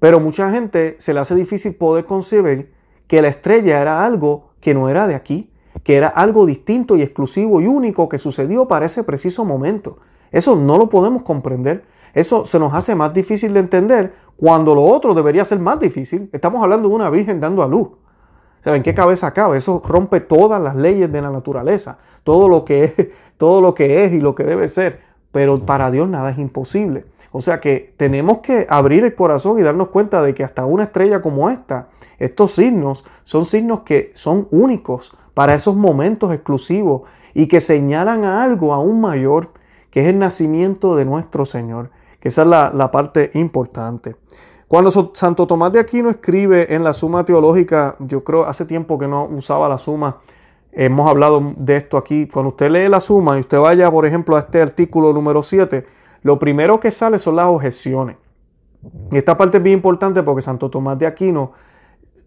pero 0.00 0.20
mucha 0.20 0.50
gente 0.50 0.96
se 0.98 1.14
le 1.14 1.20
hace 1.20 1.34
difícil 1.34 1.74
poder 1.74 2.04
concebir 2.04 2.74
que 3.06 3.22
la 3.22 3.28
estrella 3.28 3.80
era 3.80 4.04
algo 4.04 4.50
que 4.60 4.74
no 4.74 4.88
era 4.88 5.06
de 5.06 5.14
aquí, 5.14 5.50
que 5.82 5.96
era 5.96 6.08
algo 6.08 6.46
distinto 6.46 6.96
y 6.96 7.02
exclusivo 7.02 7.60
y 7.60 7.66
único 7.66 8.08
que 8.08 8.18
sucedió 8.18 8.68
para 8.68 8.86
ese 8.86 9.04
preciso 9.04 9.44
momento. 9.44 9.98
Eso 10.30 10.56
no 10.56 10.78
lo 10.78 10.88
podemos 10.88 11.22
comprender. 11.22 11.84
Eso 12.14 12.44
se 12.46 12.58
nos 12.58 12.74
hace 12.74 12.94
más 12.94 13.12
difícil 13.12 13.54
de 13.54 13.60
entender 13.60 14.14
cuando 14.36 14.74
lo 14.74 14.82
otro 14.82 15.14
debería 15.14 15.44
ser 15.44 15.58
más 15.58 15.80
difícil. 15.80 16.28
Estamos 16.32 16.62
hablando 16.62 16.88
de 16.88 16.94
una 16.94 17.10
virgen 17.10 17.40
dando 17.40 17.62
a 17.62 17.68
luz. 17.68 17.88
¿Saben 18.62 18.82
qué 18.82 18.94
cabeza 18.94 19.32
cabe? 19.32 19.58
Eso 19.58 19.82
rompe 19.84 20.20
todas 20.20 20.60
las 20.60 20.74
leyes 20.74 21.12
de 21.12 21.20
la 21.20 21.30
naturaleza, 21.30 21.98
todo 22.22 22.48
lo 22.48 22.64
que 22.64 22.84
es, 22.84 22.94
todo 23.36 23.60
lo 23.60 23.74
que 23.74 24.04
es 24.04 24.12
y 24.12 24.20
lo 24.20 24.34
que 24.34 24.44
debe 24.44 24.68
ser. 24.68 25.00
Pero 25.32 25.58
para 25.60 25.90
Dios 25.90 26.08
nada 26.08 26.30
es 26.30 26.38
imposible. 26.38 27.04
O 27.30 27.40
sea 27.40 27.60
que 27.60 27.92
tenemos 27.96 28.38
que 28.38 28.66
abrir 28.70 29.04
el 29.04 29.14
corazón 29.14 29.58
y 29.58 29.62
darnos 29.62 29.88
cuenta 29.88 30.22
de 30.22 30.34
que 30.34 30.44
hasta 30.44 30.64
una 30.64 30.84
estrella 30.84 31.20
como 31.20 31.50
esta, 31.50 31.88
estos 32.18 32.52
signos 32.52 33.04
son 33.24 33.44
signos 33.44 33.80
que 33.80 34.12
son 34.14 34.46
únicos 34.50 35.16
para 35.34 35.54
esos 35.54 35.74
momentos 35.74 36.32
exclusivos 36.32 37.02
y 37.34 37.48
que 37.48 37.60
señalan 37.60 38.24
a 38.24 38.44
algo 38.44 38.72
aún 38.72 39.00
mayor, 39.00 39.48
que 39.90 40.02
es 40.02 40.06
el 40.06 40.18
nacimiento 40.18 40.94
de 40.94 41.04
nuestro 41.04 41.44
Señor. 41.44 41.90
Esa 42.24 42.42
es 42.42 42.48
la, 42.48 42.90
parte 42.90 43.30
importante. 43.34 44.16
Cuando 44.66 44.90
Santo 45.12 45.46
Tomás 45.46 45.70
de 45.72 45.78
Aquino 45.78 46.08
escribe 46.08 46.74
en 46.74 46.82
la 46.82 46.94
Suma 46.94 47.22
Teológica, 47.22 47.96
yo 47.98 48.24
creo 48.24 48.44
hace 48.44 48.64
tiempo 48.64 48.98
que 48.98 49.06
no 49.06 49.26
usaba 49.26 49.68
la 49.68 49.76
Suma, 49.76 50.20
hemos 50.72 51.08
hablado 51.08 51.52
de 51.56 51.76
esto 51.76 51.98
aquí. 51.98 52.26
Cuando 52.26 52.48
usted 52.48 52.70
lee 52.70 52.88
la 52.88 53.00
Suma 53.00 53.36
y 53.36 53.40
usted 53.40 53.58
vaya, 53.58 53.90
por 53.90 54.06
ejemplo, 54.06 54.36
a 54.36 54.40
este 54.40 54.62
artículo 54.62 55.12
número 55.12 55.42
7, 55.42 55.84
lo 56.22 56.38
primero 56.38 56.80
que 56.80 56.90
sale 56.90 57.18
son 57.18 57.36
las 57.36 57.46
objeciones. 57.46 58.16
Y 59.12 59.18
esta 59.18 59.36
parte 59.36 59.58
es 59.58 59.62
bien 59.62 59.76
importante 59.76 60.22
porque 60.22 60.40
Santo 60.40 60.70
Tomás 60.70 60.98
de 60.98 61.06
Aquino, 61.06 61.52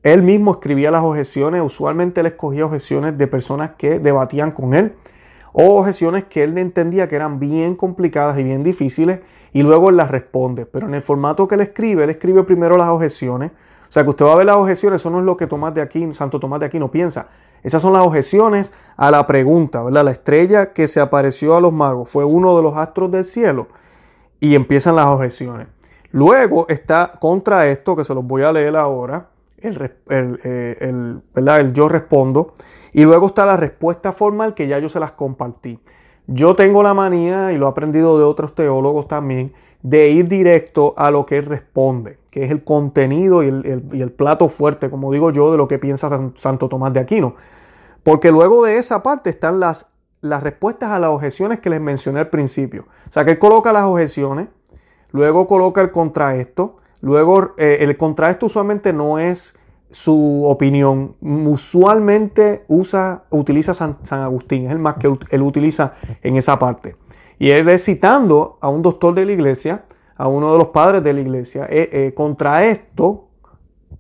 él 0.04 0.22
mismo 0.22 0.52
escribía 0.52 0.92
las 0.92 1.02
objeciones, 1.02 1.64
usualmente 1.64 2.22
él 2.22 2.28
escogía 2.28 2.68
objeciones 2.68 3.18
de 3.18 3.26
personas 3.26 3.72
que 3.80 4.00
debatían 4.00 4.52
con 4.52 4.76
él, 4.76 4.94
o 5.54 5.80
objeciones 5.80 6.26
que 6.26 6.44
él 6.44 6.56
entendía 6.60 7.10
que 7.10 7.16
eran 7.16 7.40
bien 7.40 7.76
complicadas 7.76 8.38
y 8.38 8.44
bien 8.44 8.62
difíciles, 8.62 9.22
y 9.54 9.64
luego 9.64 9.90
él 9.90 9.98
las 9.98 10.12
responde. 10.12 10.66
Pero 10.66 10.88
en 10.88 10.94
el 10.94 11.02
formato 11.02 11.48
que 11.48 11.56
él 11.56 11.62
escribe, 11.62 12.04
él 12.04 12.10
escribe 12.10 12.44
primero 12.44 12.78
las 12.78 12.90
objeciones, 12.90 13.52
O 13.90 13.92
sea 13.92 14.04
que 14.04 14.10
usted 14.10 14.26
va 14.26 14.34
a 14.34 14.36
ver 14.36 14.46
las 14.46 14.58
objeciones, 14.58 15.02
eso 15.02 15.10
no 15.10 15.20
es 15.20 15.26
lo 15.26 15.38
que 15.38 15.48
Tomás 15.48 15.74
de 15.74 15.82
Aquino, 15.82 16.14
Santo 16.14 16.40
Tomás 16.40 16.60
de 16.60 16.66
Aquino 16.66 16.92
piensa. 16.92 17.28
Esas 17.64 17.82
son 17.82 17.94
las 17.94 18.04
objeciones 18.04 18.72
a 18.96 19.12
la 19.12 19.26
pregunta, 19.26 19.82
¿verdad? 19.82 20.06
La 20.06 20.12
estrella 20.12 20.74
que 20.74 20.88
se 20.88 21.00
apareció 21.00 21.56
a 21.56 21.62
los 21.62 21.74
magos 21.74 22.10
fue 22.10 22.24
uno 22.24 22.56
de 22.56 22.64
los 22.64 22.78
astros 22.78 23.12
del 23.12 23.26
cielo 23.26 23.68
y 24.40 24.56
empiezan 24.56 24.96
las 24.96 25.08
objeciones. 25.08 25.68
Luego 26.12 26.66
está 26.70 27.14
contra 27.20 27.68
esto, 27.68 27.96
que 27.96 28.04
se 28.04 28.14
los 28.14 28.26
voy 28.26 28.44
a 28.44 28.52
leer 28.52 28.76
ahora, 28.76 29.30
el, 29.58 29.92
eh, 30.10 30.78
el, 30.80 31.74
yo 31.74 31.90
respondo. 31.90 32.54
Y 32.94 33.04
luego 33.04 33.28
está 33.28 33.46
la 33.46 33.58
respuesta 33.58 34.12
formal 34.12 34.54
que 34.54 34.68
ya 34.68 34.80
yo 34.80 34.90
se 34.90 35.00
las 35.00 35.12
compartí. 35.12 35.80
Yo 36.28 36.56
tengo 36.56 36.84
la 36.84 36.94
manía, 36.94 37.54
y 37.54 37.58
lo 37.58 37.68
he 37.68 37.70
aprendido 37.70 38.18
de 38.18 38.26
otros 38.26 38.54
teólogos 38.54 39.08
también, 39.08 39.54
de 39.82 40.10
ir 40.10 40.28
directo 40.28 40.94
a 40.98 41.12
lo 41.12 41.26
que 41.26 41.42
responde, 41.42 42.20
que 42.32 42.44
es 42.44 42.52
el 42.52 42.64
contenido 42.64 43.44
y 43.44 43.48
el, 43.48 44.12
plato 44.12 44.50
fuerte, 44.50 44.90
como 44.90 45.12
digo 45.14 45.32
yo, 45.32 45.52
de 45.52 45.58
lo 45.58 45.68
que 45.68 45.80
piensa 45.80 46.32
Santo 46.36 46.68
Tomás 46.68 46.92
de 46.94 47.00
Aquino. 47.00 47.36
Porque 48.04 48.32
luego 48.32 48.66
de 48.66 48.78
esa 48.78 49.04
parte 49.04 49.30
están 49.30 49.60
las, 49.60 49.88
las 50.22 50.44
respuestas 50.44 50.92
a 50.92 51.00
las 51.00 51.10
objeciones 51.12 51.60
que 51.60 51.70
les 51.70 51.80
mencioné 51.80 52.20
al 52.20 52.30
principio. 52.30 52.86
O 53.08 53.12
sea, 53.12 53.24
que 53.24 53.32
él 53.32 53.40
coloca 53.40 53.72
las 53.72 53.84
objeciones, 53.84 54.50
luego 55.12 55.48
coloca 55.48 55.80
el 55.82 55.92
contraesto, 55.92 56.76
luego 57.02 57.54
eh, 57.58 57.78
el 57.82 57.96
contraesto 57.96 58.48
usualmente 58.48 58.92
no 58.92 59.20
es 59.20 59.57
su 59.90 60.44
opinión. 60.46 61.16
Usualmente 61.22 62.66
usa, 62.68 63.24
utiliza 63.30 63.74
San, 63.74 63.98
Agustín, 64.10 64.66
es 64.66 64.72
el 64.72 64.80
más 64.80 64.96
que 64.96 65.08
él 65.32 65.42
utiliza 65.42 65.94
en 66.22 66.36
esa 66.36 66.60
parte. 66.60 66.96
Y 67.40 67.52
él 67.52 67.70
es 67.70 67.84
citando 67.84 68.58
a 68.62 68.70
un 68.70 68.82
doctor 68.82 69.14
de 69.14 69.26
la 69.26 69.32
iglesia, 69.32 69.86
a 70.16 70.28
uno 70.28 70.52
de 70.52 70.58
los 70.58 70.68
padres 70.70 71.04
de 71.04 71.14
la 71.14 71.22
iglesia. 71.22 71.68
Eh, 71.70 71.90
eh, 71.92 72.14
contra 72.14 72.66
esto, 72.66 73.28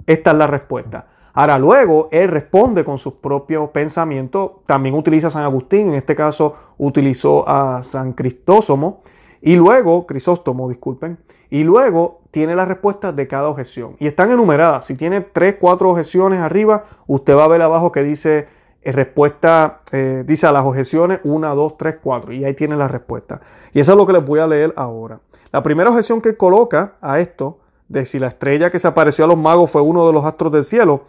esta 0.06 0.32
es 0.32 0.38
la 0.38 0.47
respuesta. 0.47 1.08
Ahora 1.34 1.60
luego 1.60 2.10
él 2.12 2.30
responde 2.30 2.84
con 2.84 2.97
sus 2.97 3.13
propios 3.13 3.69
pensamientos. 3.69 4.52
También 4.65 4.95
utiliza 4.95 5.30
San 5.30 5.43
Agustín, 5.43 5.89
en 5.89 5.93
este 5.93 6.15
caso 6.15 6.56
utilizó 6.80 7.47
a 7.47 7.84
San 7.84 8.13
Cristóstomo. 8.13 9.02
Y 9.47 9.55
luego, 9.55 10.05
Crisóstomo, 10.05 10.67
disculpen. 10.67 11.19
Y 11.49 11.63
luego 11.63 12.19
tiene 12.31 12.53
las 12.53 12.67
respuestas 12.67 13.15
de 13.15 13.29
cada 13.29 13.47
objeción. 13.47 13.95
Y 13.97 14.05
están 14.05 14.29
enumeradas. 14.29 14.83
Si 14.83 14.95
tiene 14.95 15.21
tres, 15.21 15.55
cuatro 15.57 15.89
objeciones 15.89 16.41
arriba, 16.41 16.83
usted 17.07 17.33
va 17.33 17.45
a 17.45 17.47
ver 17.47 17.62
abajo 17.62 17.93
que 17.93 18.03
dice 18.03 18.49
eh, 18.81 18.91
respuesta, 18.91 19.79
eh, 19.93 20.25
dice 20.27 20.47
a 20.47 20.51
las 20.51 20.65
objeciones 20.65 21.21
1, 21.23 21.55
2, 21.55 21.77
3, 21.77 21.95
4. 22.03 22.33
Y 22.33 22.43
ahí 22.43 22.55
tiene 22.55 22.75
la 22.75 22.89
respuesta. 22.89 23.39
Y 23.71 23.79
eso 23.79 23.93
es 23.93 23.97
lo 23.97 24.05
que 24.05 24.12
les 24.12 24.25
voy 24.25 24.41
a 24.41 24.47
leer 24.47 24.73
ahora. 24.75 25.21
La 25.53 25.63
primera 25.63 25.91
objeción 25.91 26.19
que 26.19 26.36
coloca 26.36 26.95
a 26.99 27.21
esto, 27.21 27.60
de 27.88 28.03
si 28.03 28.19
la 28.19 28.27
estrella 28.27 28.69
que 28.69 28.79
se 28.79 28.89
apareció 28.89 29.23
a 29.23 29.29
los 29.29 29.38
magos 29.38 29.71
fue 29.71 29.81
uno 29.81 30.05
de 30.05 30.12
los 30.12 30.25
astros 30.25 30.51
del 30.51 30.65
cielo, 30.65 31.03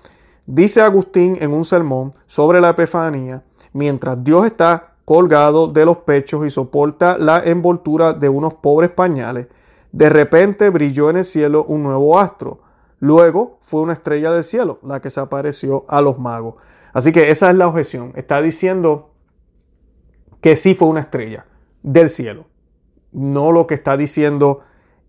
dice 0.47 0.81
Agustín 0.81 1.39
en 1.41 1.53
un 1.53 1.65
sermón 1.65 2.13
sobre 2.27 2.61
la 2.61 2.69
Epifanía, 2.69 3.43
mientras 3.73 4.23
Dios 4.23 4.47
está 4.47 4.88
colgado 5.09 5.69
de 5.69 5.87
los 5.87 5.97
pechos 5.97 6.47
y 6.47 6.51
soporta 6.51 7.17
la 7.17 7.43
envoltura 7.43 8.13
de 8.13 8.29
unos 8.29 8.53
pobres 8.53 8.91
pañales, 8.91 9.47
de 9.91 10.11
repente 10.11 10.69
brilló 10.69 11.09
en 11.09 11.17
el 11.17 11.25
cielo 11.25 11.65
un 11.67 11.83
nuevo 11.83 12.19
astro. 12.19 12.61
Luego 13.01 13.57
fue 13.63 13.81
una 13.81 13.95
estrella 13.95 14.31
del 14.33 14.45
cielo 14.45 14.81
la 14.83 15.01
que 15.01 15.09
se 15.09 15.19
apareció 15.19 15.87
a 15.89 16.03
los 16.03 16.19
magos. 16.19 16.57
Así 16.93 17.11
que 17.11 17.31
esa 17.31 17.49
es 17.49 17.57
la 17.57 17.69
objeción. 17.69 18.13
Está 18.17 18.43
diciendo 18.43 19.13
que 20.43 20.57
sí 20.57 20.75
fue 20.75 20.89
una 20.89 21.01
estrella 21.01 21.47
del 21.83 22.11
cielo. 22.11 22.45
No 23.11 23.51
lo 23.51 23.67
que 23.67 23.77
está 23.77 23.97
diciendo 23.97 24.61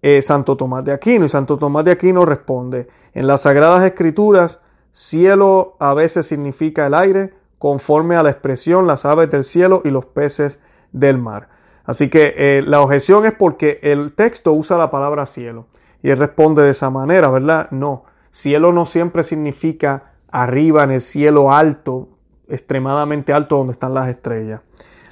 eh, 0.01 0.21
Santo 0.21 0.55
Tomás 0.55 0.85
de 0.85 0.93
Aquino. 0.93 1.25
Y 1.25 1.29
Santo 1.29 1.57
Tomás 1.57 1.83
de 1.83 1.91
Aquino 1.91 2.25
responde, 2.25 2.87
en 3.13 3.27
las 3.27 3.41
Sagradas 3.41 3.83
Escrituras, 3.83 4.61
cielo 4.91 5.75
a 5.77 5.93
veces 5.93 6.25
significa 6.25 6.85
el 6.85 6.93
aire, 6.93 7.33
conforme 7.59 8.15
a 8.15 8.23
la 8.23 8.31
expresión 8.31 8.87
las 8.87 9.05
aves 9.05 9.29
del 9.29 9.43
cielo 9.43 9.81
y 9.85 9.91
los 9.91 10.05
peces 10.05 10.59
del 10.91 11.19
mar. 11.19 11.49
Así 11.83 12.09
que 12.09 12.33
eh, 12.37 12.63
la 12.65 12.81
objeción 12.81 13.25
es 13.25 13.33
porque 13.33 13.79
el 13.83 14.13
texto 14.13 14.53
usa 14.53 14.77
la 14.77 14.89
palabra 14.89 15.25
cielo. 15.25 15.67
Y 16.01 16.09
él 16.09 16.17
responde 16.17 16.63
de 16.63 16.71
esa 16.71 16.89
manera, 16.89 17.29
¿verdad? 17.29 17.69
No, 17.71 18.05
cielo 18.31 18.71
no 18.71 18.85
siempre 18.85 19.23
significa 19.23 20.13
arriba 20.31 20.83
en 20.83 20.91
el 20.91 21.01
cielo 21.01 21.51
alto, 21.51 22.09
extremadamente 22.47 23.33
alto 23.33 23.57
donde 23.57 23.73
están 23.73 23.93
las 23.93 24.07
estrellas. 24.07 24.61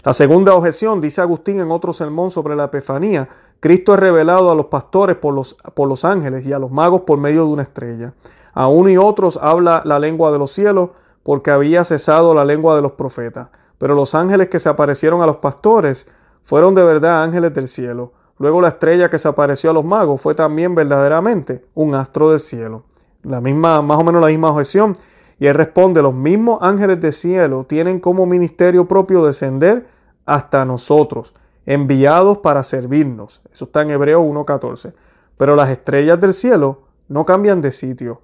La 0.03 0.13
segunda 0.13 0.53
objeción, 0.53 1.01
dice 1.01 1.19
Agustín 1.19 1.59
en 1.59 1.69
otro 1.71 1.91
sermón 1.91 2.31
sobre 2.31 2.55
la 2.55 2.65
Epifanía, 2.65 3.27
Cristo 3.59 3.93
es 3.93 3.99
revelado 3.99 4.51
a 4.51 4.55
los 4.55 4.67
pastores 4.67 5.17
por 5.17 5.33
los, 5.33 5.55
por 5.73 5.89
los 5.89 6.05
ángeles 6.05 6.45
y 6.45 6.53
a 6.53 6.59
los 6.59 6.71
magos 6.71 7.01
por 7.01 7.17
medio 7.17 7.43
de 7.43 7.51
una 7.51 7.63
estrella. 7.63 8.13
A 8.53 8.67
uno 8.67 8.89
y 8.89 8.97
otros 8.97 9.37
habla 9.41 9.81
la 9.83 9.99
lengua 9.99 10.31
de 10.31 10.39
los 10.39 10.51
cielos 10.51 10.91
porque 11.27 11.51
había 11.51 11.83
cesado 11.83 12.33
la 12.33 12.45
lengua 12.45 12.77
de 12.77 12.81
los 12.81 12.93
profetas. 12.93 13.49
Pero 13.77 13.95
los 13.95 14.15
ángeles 14.15 14.47
que 14.47 14.59
se 14.59 14.69
aparecieron 14.69 15.21
a 15.21 15.25
los 15.25 15.35
pastores 15.35 16.07
fueron 16.41 16.73
de 16.73 16.83
verdad 16.83 17.21
ángeles 17.21 17.53
del 17.53 17.67
cielo. 17.67 18.13
Luego 18.37 18.61
la 18.61 18.69
estrella 18.69 19.09
que 19.09 19.17
se 19.17 19.27
apareció 19.27 19.71
a 19.71 19.73
los 19.73 19.83
magos 19.83 20.21
fue 20.21 20.35
también 20.35 20.73
verdaderamente 20.73 21.65
un 21.73 21.95
astro 21.95 22.31
del 22.31 22.39
cielo. 22.39 22.83
La 23.23 23.41
misma, 23.41 23.81
más 23.81 23.99
o 23.99 24.05
menos 24.05 24.21
la 24.21 24.29
misma 24.29 24.51
objeción. 24.51 24.95
Y 25.37 25.47
él 25.47 25.55
responde, 25.55 26.01
los 26.01 26.13
mismos 26.13 26.59
ángeles 26.61 27.01
del 27.01 27.11
cielo 27.11 27.65
tienen 27.67 27.99
como 27.99 28.25
ministerio 28.25 28.87
propio 28.87 29.25
descender 29.25 29.85
hasta 30.25 30.63
nosotros, 30.63 31.33
enviados 31.65 32.37
para 32.37 32.63
servirnos. 32.63 33.41
Eso 33.51 33.65
está 33.65 33.81
en 33.81 33.89
Hebreo 33.89 34.23
1.14. 34.23 34.93
Pero 35.35 35.57
las 35.57 35.71
estrellas 35.71 36.21
del 36.21 36.33
cielo 36.33 36.83
no 37.09 37.25
cambian 37.25 37.59
de 37.59 37.73
sitio, 37.73 38.21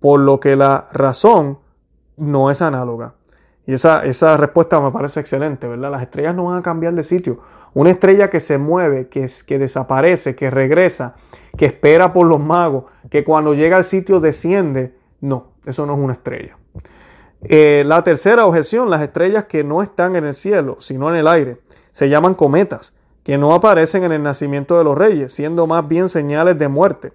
por 0.00 0.20
lo 0.20 0.38
que 0.38 0.54
la 0.54 0.88
razón 0.92 1.61
no 2.22 2.50
es 2.50 2.62
análoga. 2.62 3.14
Y 3.66 3.74
esa, 3.74 4.04
esa 4.04 4.36
respuesta 4.36 4.80
me 4.80 4.90
parece 4.90 5.20
excelente, 5.20 5.68
¿verdad? 5.68 5.90
Las 5.90 6.02
estrellas 6.02 6.34
no 6.34 6.46
van 6.46 6.58
a 6.58 6.62
cambiar 6.62 6.94
de 6.94 7.02
sitio. 7.02 7.40
Una 7.74 7.90
estrella 7.90 8.30
que 8.30 8.40
se 8.40 8.58
mueve, 8.58 9.08
que, 9.08 9.28
que 9.46 9.58
desaparece, 9.58 10.34
que 10.34 10.50
regresa, 10.50 11.14
que 11.56 11.66
espera 11.66 12.12
por 12.12 12.26
los 12.26 12.40
magos, 12.40 12.84
que 13.10 13.24
cuando 13.24 13.54
llega 13.54 13.76
al 13.76 13.84
sitio 13.84 14.20
desciende, 14.20 14.94
no, 15.20 15.52
eso 15.64 15.86
no 15.86 15.94
es 15.94 16.00
una 16.00 16.12
estrella. 16.12 16.58
Eh, 17.42 17.82
la 17.86 18.02
tercera 18.04 18.46
objeción, 18.46 18.88
las 18.90 19.02
estrellas 19.02 19.44
que 19.44 19.64
no 19.64 19.82
están 19.82 20.16
en 20.16 20.24
el 20.24 20.34
cielo, 20.34 20.76
sino 20.78 21.08
en 21.10 21.16
el 21.16 21.26
aire, 21.26 21.58
se 21.90 22.08
llaman 22.08 22.34
cometas, 22.34 22.94
que 23.24 23.38
no 23.38 23.54
aparecen 23.54 24.04
en 24.04 24.12
el 24.12 24.22
nacimiento 24.22 24.78
de 24.78 24.84
los 24.84 24.96
reyes, 24.96 25.32
siendo 25.32 25.66
más 25.66 25.86
bien 25.86 26.08
señales 26.08 26.58
de 26.58 26.68
muerte. 26.68 27.12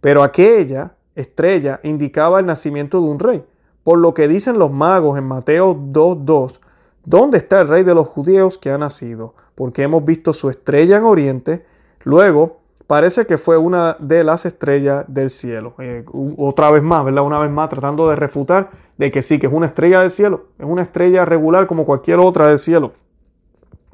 Pero 0.00 0.22
aquella 0.22 0.94
estrella 1.14 1.80
indicaba 1.82 2.40
el 2.40 2.46
nacimiento 2.46 3.00
de 3.00 3.06
un 3.06 3.18
rey 3.18 3.44
por 3.86 4.00
lo 4.00 4.14
que 4.14 4.26
dicen 4.26 4.58
los 4.58 4.72
magos 4.72 5.16
en 5.16 5.22
Mateo 5.22 5.76
2.2, 5.76 6.58
¿dónde 7.04 7.38
está 7.38 7.60
el 7.60 7.68
rey 7.68 7.84
de 7.84 7.94
los 7.94 8.08
judíos 8.08 8.58
que 8.58 8.72
ha 8.72 8.78
nacido? 8.78 9.34
Porque 9.54 9.84
hemos 9.84 10.04
visto 10.04 10.32
su 10.32 10.50
estrella 10.50 10.96
en 10.96 11.04
oriente. 11.04 11.64
Luego, 12.02 12.62
parece 12.88 13.26
que 13.26 13.38
fue 13.38 13.56
una 13.56 13.96
de 14.00 14.24
las 14.24 14.44
estrellas 14.44 15.04
del 15.06 15.30
cielo. 15.30 15.74
Eh, 15.78 16.04
otra 16.36 16.72
vez 16.72 16.82
más, 16.82 17.04
¿verdad? 17.04 17.22
Una 17.22 17.38
vez 17.38 17.48
más, 17.48 17.68
tratando 17.68 18.10
de 18.10 18.16
refutar 18.16 18.70
de 18.98 19.12
que 19.12 19.22
sí, 19.22 19.38
que 19.38 19.46
es 19.46 19.52
una 19.52 19.66
estrella 19.66 20.00
del 20.00 20.10
cielo. 20.10 20.46
Es 20.58 20.66
una 20.66 20.82
estrella 20.82 21.24
regular 21.24 21.68
como 21.68 21.86
cualquier 21.86 22.18
otra 22.18 22.48
del 22.48 22.58
cielo. 22.58 22.90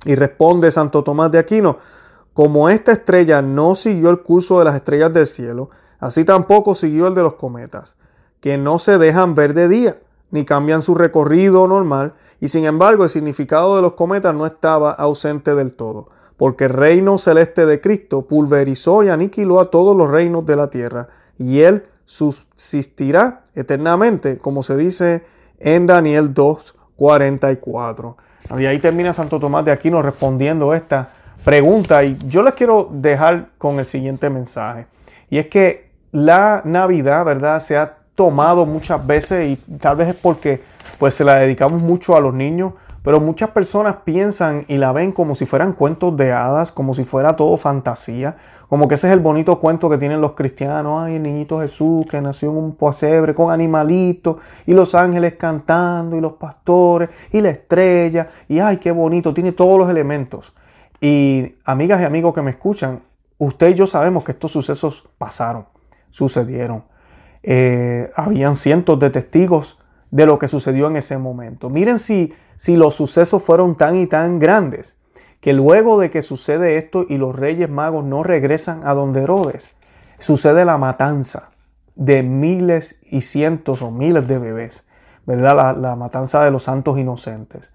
Y 0.07 0.15
responde 0.15 0.73
Santo 0.73 1.05
Tomás 1.05 1.31
de 1.33 1.39
Aquino, 1.39 1.77
como 2.33 2.71
esta 2.71 2.93
estrella 2.93 3.43
no 3.43 3.75
siguió 3.75 4.09
el 4.09 4.23
curso 4.23 4.59
de 4.59 4.65
las 4.65 4.75
estrellas 4.75 5.13
del 5.13 5.27
cielo, 5.27 5.69
así 5.99 6.25
tampoco 6.25 6.75
siguió 6.75 7.09
el 7.09 7.15
de 7.15 7.21
los 7.21 7.35
cometas 7.35 7.95
que 8.43 8.59
no 8.59 8.81
se 8.81 8.99
dejan 8.99 9.37
ver 9.37 9.55
de 9.55 9.69
día, 9.69 9.97
ni 10.33 10.45
cambian 10.45 10.83
su 10.83 10.97
recorrido 10.97 11.69
normal, 11.69 12.15
y 12.41 12.49
sin 12.49 12.65
embargo 12.65 13.05
el 13.05 13.11
significado 13.11 13.77
de 13.77 13.83
los 13.83 13.93
cometas 13.93 14.35
no 14.35 14.45
estaba 14.45 14.91
ausente 14.91 15.55
del 15.55 15.73
todo, 15.73 16.09
porque 16.37 16.65
el 16.65 16.71
reino 16.71 17.19
celeste 17.19 17.67
de 17.67 17.81
Cristo 17.81 18.23
pulverizó 18.23 19.05
y 19.05 19.11
aniquiló 19.11 19.61
a 19.61 19.71
todos 19.71 19.97
los 19.97 20.11
reinos 20.11 20.45
de 20.45 20.57
la 20.57 20.69
tierra, 20.69 21.07
y 21.39 21.61
él 21.61 21.87
subsistirá 22.05 23.43
eternamente, 23.55 24.39
como 24.39 24.65
se 24.65 24.77
dice 24.77 25.25
en 25.61 25.87
Daniel 25.87 26.35
2.44. 26.35 28.17
Y 28.59 28.67
ahí 28.67 28.81
termina 28.81 29.13
Santo 29.13 29.39
Tomás 29.39 29.65
de 29.65 29.71
Aquino 29.71 30.03
respondiendo 30.03 30.75
esta 30.75 31.13
pregunta, 31.45 32.03
y 32.03 32.19
yo 32.27 32.43
les 32.43 32.55
quiero 32.55 32.89
dejar 32.91 33.51
con 33.57 33.79
el 33.79 33.85
siguiente 33.85 34.29
mensaje, 34.31 34.89
y 35.31 35.39
es 35.39 35.47
que 35.47 35.93
la 36.11 36.63
Navidad, 36.65 37.25
¿verdad?, 37.25 37.61
se 37.61 37.77
ha 37.77 38.02
tomado 38.15 38.67
muchas 38.67 39.05
veces 39.07 39.51
y 39.51 39.77
tal 39.79 39.97
vez 39.97 40.09
es 40.09 40.15
porque 40.15 40.63
pues 40.99 41.15
se 41.15 41.25
la 41.25 41.37
dedicamos 41.37 41.81
mucho 41.81 42.17
a 42.17 42.21
los 42.21 42.35
niños, 42.35 42.75
pero 43.03 43.21
muchas 43.21 43.51
personas 43.51 43.97
piensan 44.05 44.65
y 44.69 44.77
la 44.77 44.93
ven 44.93 45.11
como 45.11 45.35
si 45.35 45.45
fueran 45.45 45.73
cuentos 45.73 46.17
de 46.17 46.33
hadas, 46.33 46.71
como 46.71 46.95
si 46.95 47.05
fuera 47.05 47.35
todo 47.35 47.57
fantasía, 47.57 48.37
como 48.69 48.87
que 48.87 48.95
ese 48.95 49.09
es 49.09 49.13
el 49.13 49.21
bonito 49.21 49.59
cuento 49.59 49.91
que 49.91 49.99
tienen 49.99 50.21
los 50.21 50.33
cristianos, 50.33 51.03
ay, 51.03 51.17
el 51.17 51.23
niñito 51.23 51.61
Jesús 51.61 52.07
que 52.07 52.21
nació 52.21 52.51
en 52.51 52.59
un 52.59 52.77
posebre 52.77 53.35
con 53.35 53.51
animalitos 53.51 54.37
y 54.67 54.73
los 54.73 54.95
ángeles 54.95 55.35
cantando 55.35 56.17
y 56.17 56.21
los 56.21 56.35
pastores 56.35 57.11
y 57.33 57.41
la 57.41 57.51
estrella 57.51 58.29
y 58.49 58.61
ay, 58.61 58.77
qué 58.77 58.93
bonito, 58.93 59.35
tiene 59.35 59.53
todos 59.53 59.79
los 59.79 59.91
elementos. 59.91 60.53
Y 61.01 61.57
amigas 61.65 62.01
y 62.01 62.05
amigos 62.05 62.33
que 62.33 62.43
me 62.43 62.53
escuchan, 62.53 63.03
usted 63.39 63.71
y 63.71 63.75
yo 63.75 63.89
sabemos 63.89 64.23
que 64.23 64.31
estos 64.31 64.53
sucesos 64.53 65.09
pasaron, 65.19 65.67
sucedieron. 66.11 66.85
Eh, 67.43 68.11
habían 68.15 68.57
cientos 68.57 68.99
de 68.99 69.11
testigos 69.11 69.79
de 70.11 70.27
lo 70.27 70.39
que 70.39 70.49
sucedió 70.49 70.87
en 70.89 70.97
ese 70.97 71.19
momento. 71.19 71.71
Miren 71.71 71.99
si, 71.99 72.33
si 72.57 72.77
los 72.77 72.95
sucesos 72.95 73.43
fueron 73.43 73.77
tan 73.77 73.97
y 73.97 74.07
tan 74.07 74.39
grandes, 74.39 74.97
que 75.41 75.53
luego 75.53 75.99
de 75.99 76.11
que 76.11 76.23
sucede 76.23 76.77
esto 76.77 77.05
y 77.09 77.17
los 77.17 77.35
reyes 77.35 77.69
magos 77.69 78.05
no 78.05 78.23
regresan 78.23 78.87
a 78.87 78.95
donde 78.95 79.23
Herodes, 79.23 79.71
sucede 80.19 80.65
la 80.65 80.79
matanza 80.79 81.51
de 81.97 82.23
miles 82.23 83.01
y 83.11 83.23
cientos 83.23 83.83
o 83.83 83.91
miles 83.91 84.29
de 84.29 84.39
bebés, 84.39 84.87
¿verdad? 85.27 85.57
La, 85.57 85.73
la 85.73 85.97
matanza 85.97 86.45
de 86.45 86.53
los 86.53 86.63
santos 86.63 86.99
inocentes. 86.99 87.73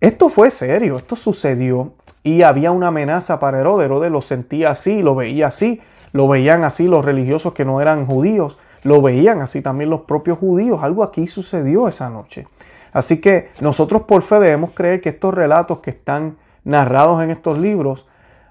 Esto 0.00 0.28
fue 0.28 0.50
serio, 0.50 0.98
esto 0.98 1.16
sucedió 1.16 1.94
y 2.22 2.42
había 2.42 2.70
una 2.72 2.88
amenaza 2.88 3.38
para 3.38 3.60
Herodes. 3.60 3.86
Herodes 3.86 4.12
lo 4.12 4.20
sentía 4.20 4.70
así, 4.70 5.00
lo 5.00 5.14
veía 5.14 5.46
así, 5.46 5.80
lo 6.12 6.28
veían 6.28 6.64
así 6.64 6.86
los 6.86 7.04
religiosos 7.04 7.54
que 7.54 7.64
no 7.64 7.80
eran 7.80 8.06
judíos, 8.06 8.58
lo 8.86 9.02
veían 9.02 9.42
así 9.42 9.62
también 9.62 9.90
los 9.90 10.02
propios 10.02 10.38
judíos. 10.38 10.80
Algo 10.82 11.02
aquí 11.02 11.26
sucedió 11.26 11.88
esa 11.88 12.08
noche. 12.08 12.46
Así 12.92 13.20
que 13.20 13.50
nosotros 13.60 14.02
por 14.02 14.22
fe 14.22 14.38
debemos 14.38 14.70
creer 14.70 15.00
que 15.00 15.10
estos 15.10 15.34
relatos 15.34 15.80
que 15.80 15.90
están 15.90 16.38
narrados 16.64 17.22
en 17.22 17.30
estos 17.30 17.58
libros, 17.58 18.06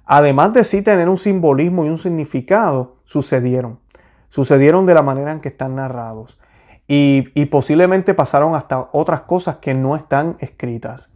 además 0.05 0.53
de 0.53 0.63
sí 0.63 0.81
tener 0.81 1.09
un 1.09 1.17
simbolismo 1.17 1.85
y 1.85 1.89
un 1.89 1.97
significado, 1.97 2.97
sucedieron. 3.05 3.79
Sucedieron 4.29 4.85
de 4.85 4.93
la 4.93 5.01
manera 5.01 5.31
en 5.31 5.39
que 5.39 5.49
están 5.49 5.75
narrados. 5.75 6.37
Y, 6.87 7.45
posiblemente 7.45 8.13
pasaron 8.13 8.53
hasta 8.53 8.89
otras 8.91 9.21
cosas 9.21 9.57
que 9.57 9.73
no 9.73 9.95
están 9.95 10.35
escritas. 10.39 11.09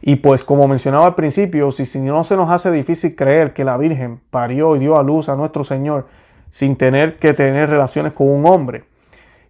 Y 0.00 0.16
pues 0.16 0.44
como 0.44 0.66
mencionaba 0.66 1.04
al 1.04 1.14
principio, 1.14 1.72
si, 1.72 1.84
si 1.84 1.98
no 1.98 2.24
se 2.24 2.36
nos 2.36 2.50
hace 2.50 2.70
difícil 2.70 3.14
creer 3.14 3.52
que 3.52 3.64
la 3.64 3.76
Virgen 3.76 4.20
parió 4.30 4.76
y 4.76 4.78
dio 4.78 4.96
a 4.96 5.02
luz 5.02 5.28
a 5.28 5.36
nuestro 5.36 5.64
Señor 5.64 6.06
sin 6.50 6.76
tener 6.76 7.18
que 7.18 7.32
tener 7.32 7.70
relaciones 7.70 8.12
con 8.12 8.28
un 8.28 8.44
hombre, 8.44 8.84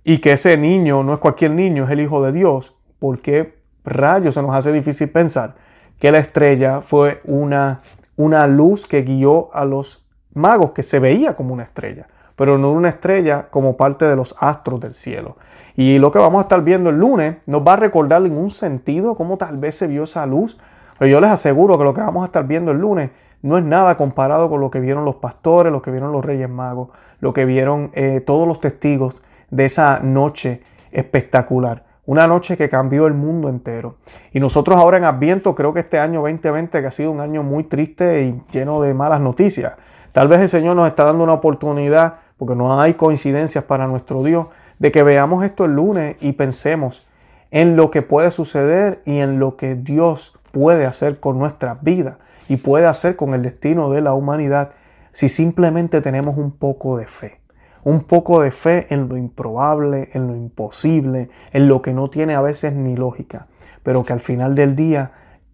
y 0.05 0.19
que 0.19 0.33
ese 0.33 0.57
niño 0.57 1.03
no 1.03 1.15
es 1.15 1.19
cualquier 1.19 1.51
niño, 1.51 1.85
es 1.85 1.91
el 1.91 2.01
Hijo 2.01 2.23
de 2.25 2.33
Dios, 2.33 2.77
¿por 3.01 3.21
qué 3.21 3.59
rayos 3.85 4.35
se 4.35 4.43
nos 4.43 4.55
hace 4.55 4.71
difícil 4.73 5.11
pensar 5.11 5.57
que 5.99 6.13
la 6.13 6.19
estrella 6.19 6.81
fue 6.81 7.21
una, 7.25 7.83
una 8.17 8.47
luz 8.47 8.87
que 8.87 9.03
guió 9.03 9.55
a 9.55 9.65
los 9.65 10.07
magos, 10.33 10.71
que 10.71 10.83
se 10.83 11.01
veía 11.01 11.35
como 11.35 11.53
una 11.53 11.65
estrella, 11.65 12.07
pero 12.37 12.57
no 12.57 12.71
una 12.71 12.89
estrella 12.89 13.49
como 13.51 13.77
parte 13.77 14.07
de 14.07 14.17
los 14.17 14.35
astros 14.39 14.81
del 14.81 14.95
cielo? 14.95 15.37
Y 15.77 15.99
lo 15.99 16.11
que 16.11 16.19
vamos 16.19 16.41
a 16.41 16.43
estar 16.43 16.63
viendo 16.63 16.91
el 16.91 16.97
lunes 16.97 17.37
nos 17.47 17.63
va 17.63 17.75
a 17.75 17.77
recordar 17.77 18.25
en 18.25 18.37
un 18.37 18.51
sentido 18.51 19.15
cómo 19.15 19.37
tal 19.37 19.57
vez 19.57 19.77
se 19.77 19.87
vio 19.87 20.05
esa 20.05 20.27
luz. 20.27 20.59
Pero 20.99 21.11
yo 21.11 21.21
les 21.21 21.31
aseguro 21.31 21.79
que 21.79 21.85
lo 21.85 21.95
que 21.95 22.03
vamos 22.03 22.23
a 22.23 22.27
estar 22.27 22.47
viendo 22.47 22.73
el 22.73 22.79
lunes 22.79 23.11
no 23.42 23.57
es 23.57 23.64
nada 23.64 23.96
comparado 23.96 24.50
con 24.50 24.61
lo 24.61 24.70
que 24.70 24.81
vieron 24.81 25.05
los 25.05 25.16
pastores, 25.16 25.72
lo 25.72 25.83
que 25.83 25.90
vieron 25.90 26.12
los 26.12 26.24
reyes 26.24 26.48
magos, 26.48 26.88
lo 27.20 27.33
que 27.33 27.44
vieron 27.44 27.90
eh, 27.94 28.20
todos 28.20 28.46
los 28.46 28.61
testigos 28.61 29.22
de 29.50 29.64
esa 29.64 30.00
noche 30.00 30.62
espectacular. 30.92 31.85
Una 32.07 32.26
noche 32.26 32.57
que 32.57 32.68
cambió 32.68 33.07
el 33.07 33.14
mundo 33.14 33.48
entero. 33.48 33.96
Y 34.33 34.40
nosotros 34.40 34.79
ahora 34.79 34.96
en 34.96 35.05
Adviento, 35.05 35.55
creo 35.55 35.72
que 35.72 35.81
este 35.81 35.98
año 35.98 36.20
2020, 36.22 36.81
que 36.81 36.87
ha 36.87 36.90
sido 36.90 37.12
un 37.12 37.20
año 37.20 37.42
muy 37.42 37.64
triste 37.64 38.24
y 38.24 38.42
lleno 38.53 38.81
de 38.83 38.94
malas 38.94 39.20
noticias, 39.20 39.74
tal 40.12 40.26
vez 40.26 40.40
el 40.40 40.48
Señor 40.48 40.76
nos 40.76 40.88
está 40.88 41.05
dando 41.05 41.22
una 41.22 41.35
oportunidad, 41.35 42.16
porque 42.37 42.57
no 42.57 42.81
hay 42.81 42.94
coincidencias 42.94 43.64
para 43.64 43.87
nuestro 43.87 44.22
Dios, 44.22 44.46
de 44.79 44.90
que 44.90 45.03
veamos 45.03 45.44
esto 45.44 45.66
el 45.66 45.76
lunes 45.76 46.16
y 46.20 46.33
pensemos 46.33 47.07
en 47.50 47.76
lo 47.76 47.90
que 47.90 48.03
puede 48.03 48.31
suceder 48.31 49.03
y 49.05 49.18
en 49.18 49.38
lo 49.38 49.57
que 49.57 49.74
Dios 49.74 50.38
puede 50.53 50.87
hacer 50.87 51.20
con 51.20 51.38
nuestra 51.38 51.79
vida 51.81 52.18
y 52.51 52.57
puede 52.57 52.87
hacer 52.87 53.15
con 53.15 53.33
el 53.33 53.43
destino 53.43 53.91
de 53.91 54.01
la 54.01 54.13
humanidad 54.13 54.71
si 55.13 55.29
simplemente 55.29 56.01
tenemos 56.01 56.37
un 56.37 56.51
poco 56.51 56.97
de 56.97 57.07
fe. 57.07 57.41
Un 57.85 58.01
poco 58.01 58.43
de 58.43 58.51
fe 58.51 58.93
en 58.93 59.09
lo 59.09 59.17
improbable, 59.17 60.09
en 60.15 60.27
lo 60.27 60.35
imposible, 60.35 61.31
en 61.53 61.69
lo 61.69 61.81
que 61.81 61.95
no 61.95 62.11
tiene 62.11 62.35
a 62.35 62.41
veces 62.41 62.73
ni 62.73 62.97
lógica, 62.97 63.47
pero 63.85 64.05
que 64.05 64.13
al 64.13 64.19
final 64.19 64.57
del 64.57 64.75
día 64.75 65.13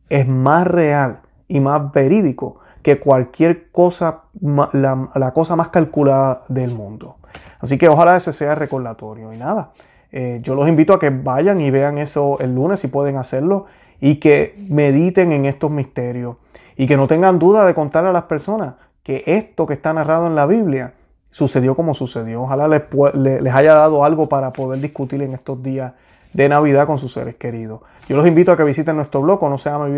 es 0.08 0.26
más 0.26 0.66
real 0.66 1.20
y 1.48 1.60
más 1.60 1.92
verídico 1.92 2.60
que 2.80 2.98
cualquier 2.98 3.70
cosa, 3.70 4.22
la, 4.40 5.32
cosa 5.34 5.54
más 5.54 5.68
calculada 5.68 6.44
del 6.48 6.72
mundo. 6.72 7.16
Así 7.60 7.76
que 7.76 7.90
ojalá 7.90 8.16
ese 8.16 8.32
sea 8.32 8.54
recordatorio. 8.54 9.34
Y 9.34 9.36
nada, 9.36 9.72
eh, 10.10 10.38
yo 10.40 10.54
los 10.54 10.66
invito 10.66 10.94
a 10.94 10.98
que 10.98 11.10
vayan 11.10 11.60
y 11.60 11.70
vean 11.70 11.98
eso 11.98 12.38
el 12.40 12.54
lunes 12.54 12.80
si 12.80 12.88
pueden 12.88 13.18
hacerlo 13.18 13.66
y 14.00 14.16
que 14.16 14.64
mediten 14.70 15.32
en 15.32 15.44
estos 15.44 15.70
misterios 15.70 16.36
y 16.76 16.86
que 16.86 16.96
no 16.96 17.06
tengan 17.06 17.38
duda 17.38 17.64
de 17.64 17.74
contarle 17.74 18.10
a 18.10 18.12
las 18.12 18.24
personas 18.24 18.74
que 19.02 19.22
esto 19.26 19.66
que 19.66 19.74
está 19.74 19.92
narrado 19.92 20.26
en 20.26 20.34
la 20.34 20.46
Biblia 20.46 20.94
sucedió 21.30 21.74
como 21.74 21.94
sucedió. 21.94 22.42
Ojalá 22.42 22.68
les, 22.68 22.82
les 23.14 23.54
haya 23.54 23.74
dado 23.74 24.04
algo 24.04 24.28
para 24.28 24.52
poder 24.52 24.80
discutir 24.80 25.22
en 25.22 25.32
estos 25.32 25.62
días 25.62 25.92
de 26.32 26.48
Navidad 26.50 26.86
con 26.86 26.98
sus 26.98 27.12
seres 27.12 27.36
queridos. 27.36 27.80
Yo 28.08 28.16
los 28.16 28.26
invito 28.26 28.52
a 28.52 28.56
que 28.56 28.62
visiten 28.62 28.94
nuestro 28.96 29.22
blog, 29.22 29.42
no 29.48 29.56
se 29.58 29.70
llama 29.70 29.88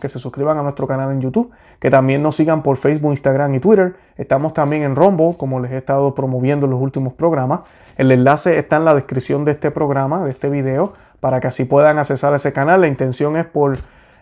que 0.00 0.08
se 0.08 0.18
suscriban 0.18 0.58
a 0.58 0.62
nuestro 0.62 0.86
canal 0.86 1.10
en 1.10 1.20
YouTube, 1.20 1.50
que 1.78 1.90
también 1.90 2.22
nos 2.22 2.36
sigan 2.36 2.62
por 2.62 2.76
Facebook, 2.76 3.10
Instagram 3.12 3.54
y 3.54 3.60
Twitter. 3.60 3.96
Estamos 4.16 4.52
también 4.52 4.82
en 4.82 4.94
Rumble, 4.94 5.36
como 5.38 5.58
les 5.58 5.72
he 5.72 5.78
estado 5.78 6.14
promoviendo 6.14 6.66
en 6.66 6.72
los 6.72 6.80
últimos 6.80 7.14
programas. 7.14 7.60
El 7.96 8.12
enlace 8.12 8.58
está 8.58 8.76
en 8.76 8.84
la 8.84 8.94
descripción 8.94 9.44
de 9.44 9.52
este 9.52 9.70
programa, 9.70 10.22
de 10.24 10.30
este 10.30 10.50
video, 10.50 10.92
para 11.18 11.40
que 11.40 11.48
así 11.48 11.64
puedan 11.64 11.98
accesar 11.98 12.34
a 12.34 12.36
ese 12.36 12.52
canal. 12.52 12.82
La 12.82 12.88
intención 12.88 13.36
es 13.36 13.46
por 13.46 13.78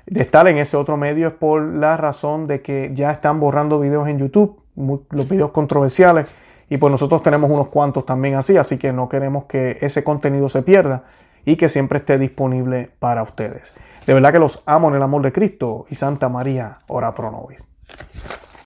de 0.07 0.23
estar 0.23 0.47
en 0.49 0.59
ese 0.59 0.77
otro 0.77 0.97
medio 0.97 1.29
es 1.29 1.35
por 1.35 1.63
la 1.63 1.97
razón 1.97 2.47
de 2.47 2.63
que 2.63 2.91
ya 2.95 3.11
están 3.11 3.41
borrando 3.41 3.81
videos 3.81 4.09
en 4.09 4.19
YouTube, 4.19 4.61
los 5.11 5.29
videos 5.29 5.51
controversiales 5.51 6.29
y 6.69 6.79
pues 6.79 6.91
nosotros 6.91 7.23
tenemos 7.23 7.51
unos 7.51 7.69
cuantos 7.69 8.07
también 8.07 8.35
así, 8.35 8.57
así 8.57 8.79
que 8.79 8.93
no 8.93 9.09
queremos 9.09 9.45
que 9.45 9.79
ese 9.81 10.05
contenido 10.05 10.49
se 10.49 10.63
pierda 10.63 11.05
y 11.45 11.57
que 11.57 11.69
siempre 11.69 11.99
esté 11.99 12.19
disponible 12.19 12.91
para 12.99 13.23
ustedes. 13.23 13.75
De 14.07 14.15
verdad 14.15 14.33
que 14.33 14.39
los 14.39 14.63
amo 14.67 14.89
en 14.89 14.97
el 14.97 15.03
amor 15.03 15.23
de 15.23 15.33
Cristo 15.33 15.87
y 15.89 15.95
Santa 15.95 16.29
María, 16.29 16.79
ora 16.89 17.13
pro 17.13 17.31
nobis. 17.31 17.69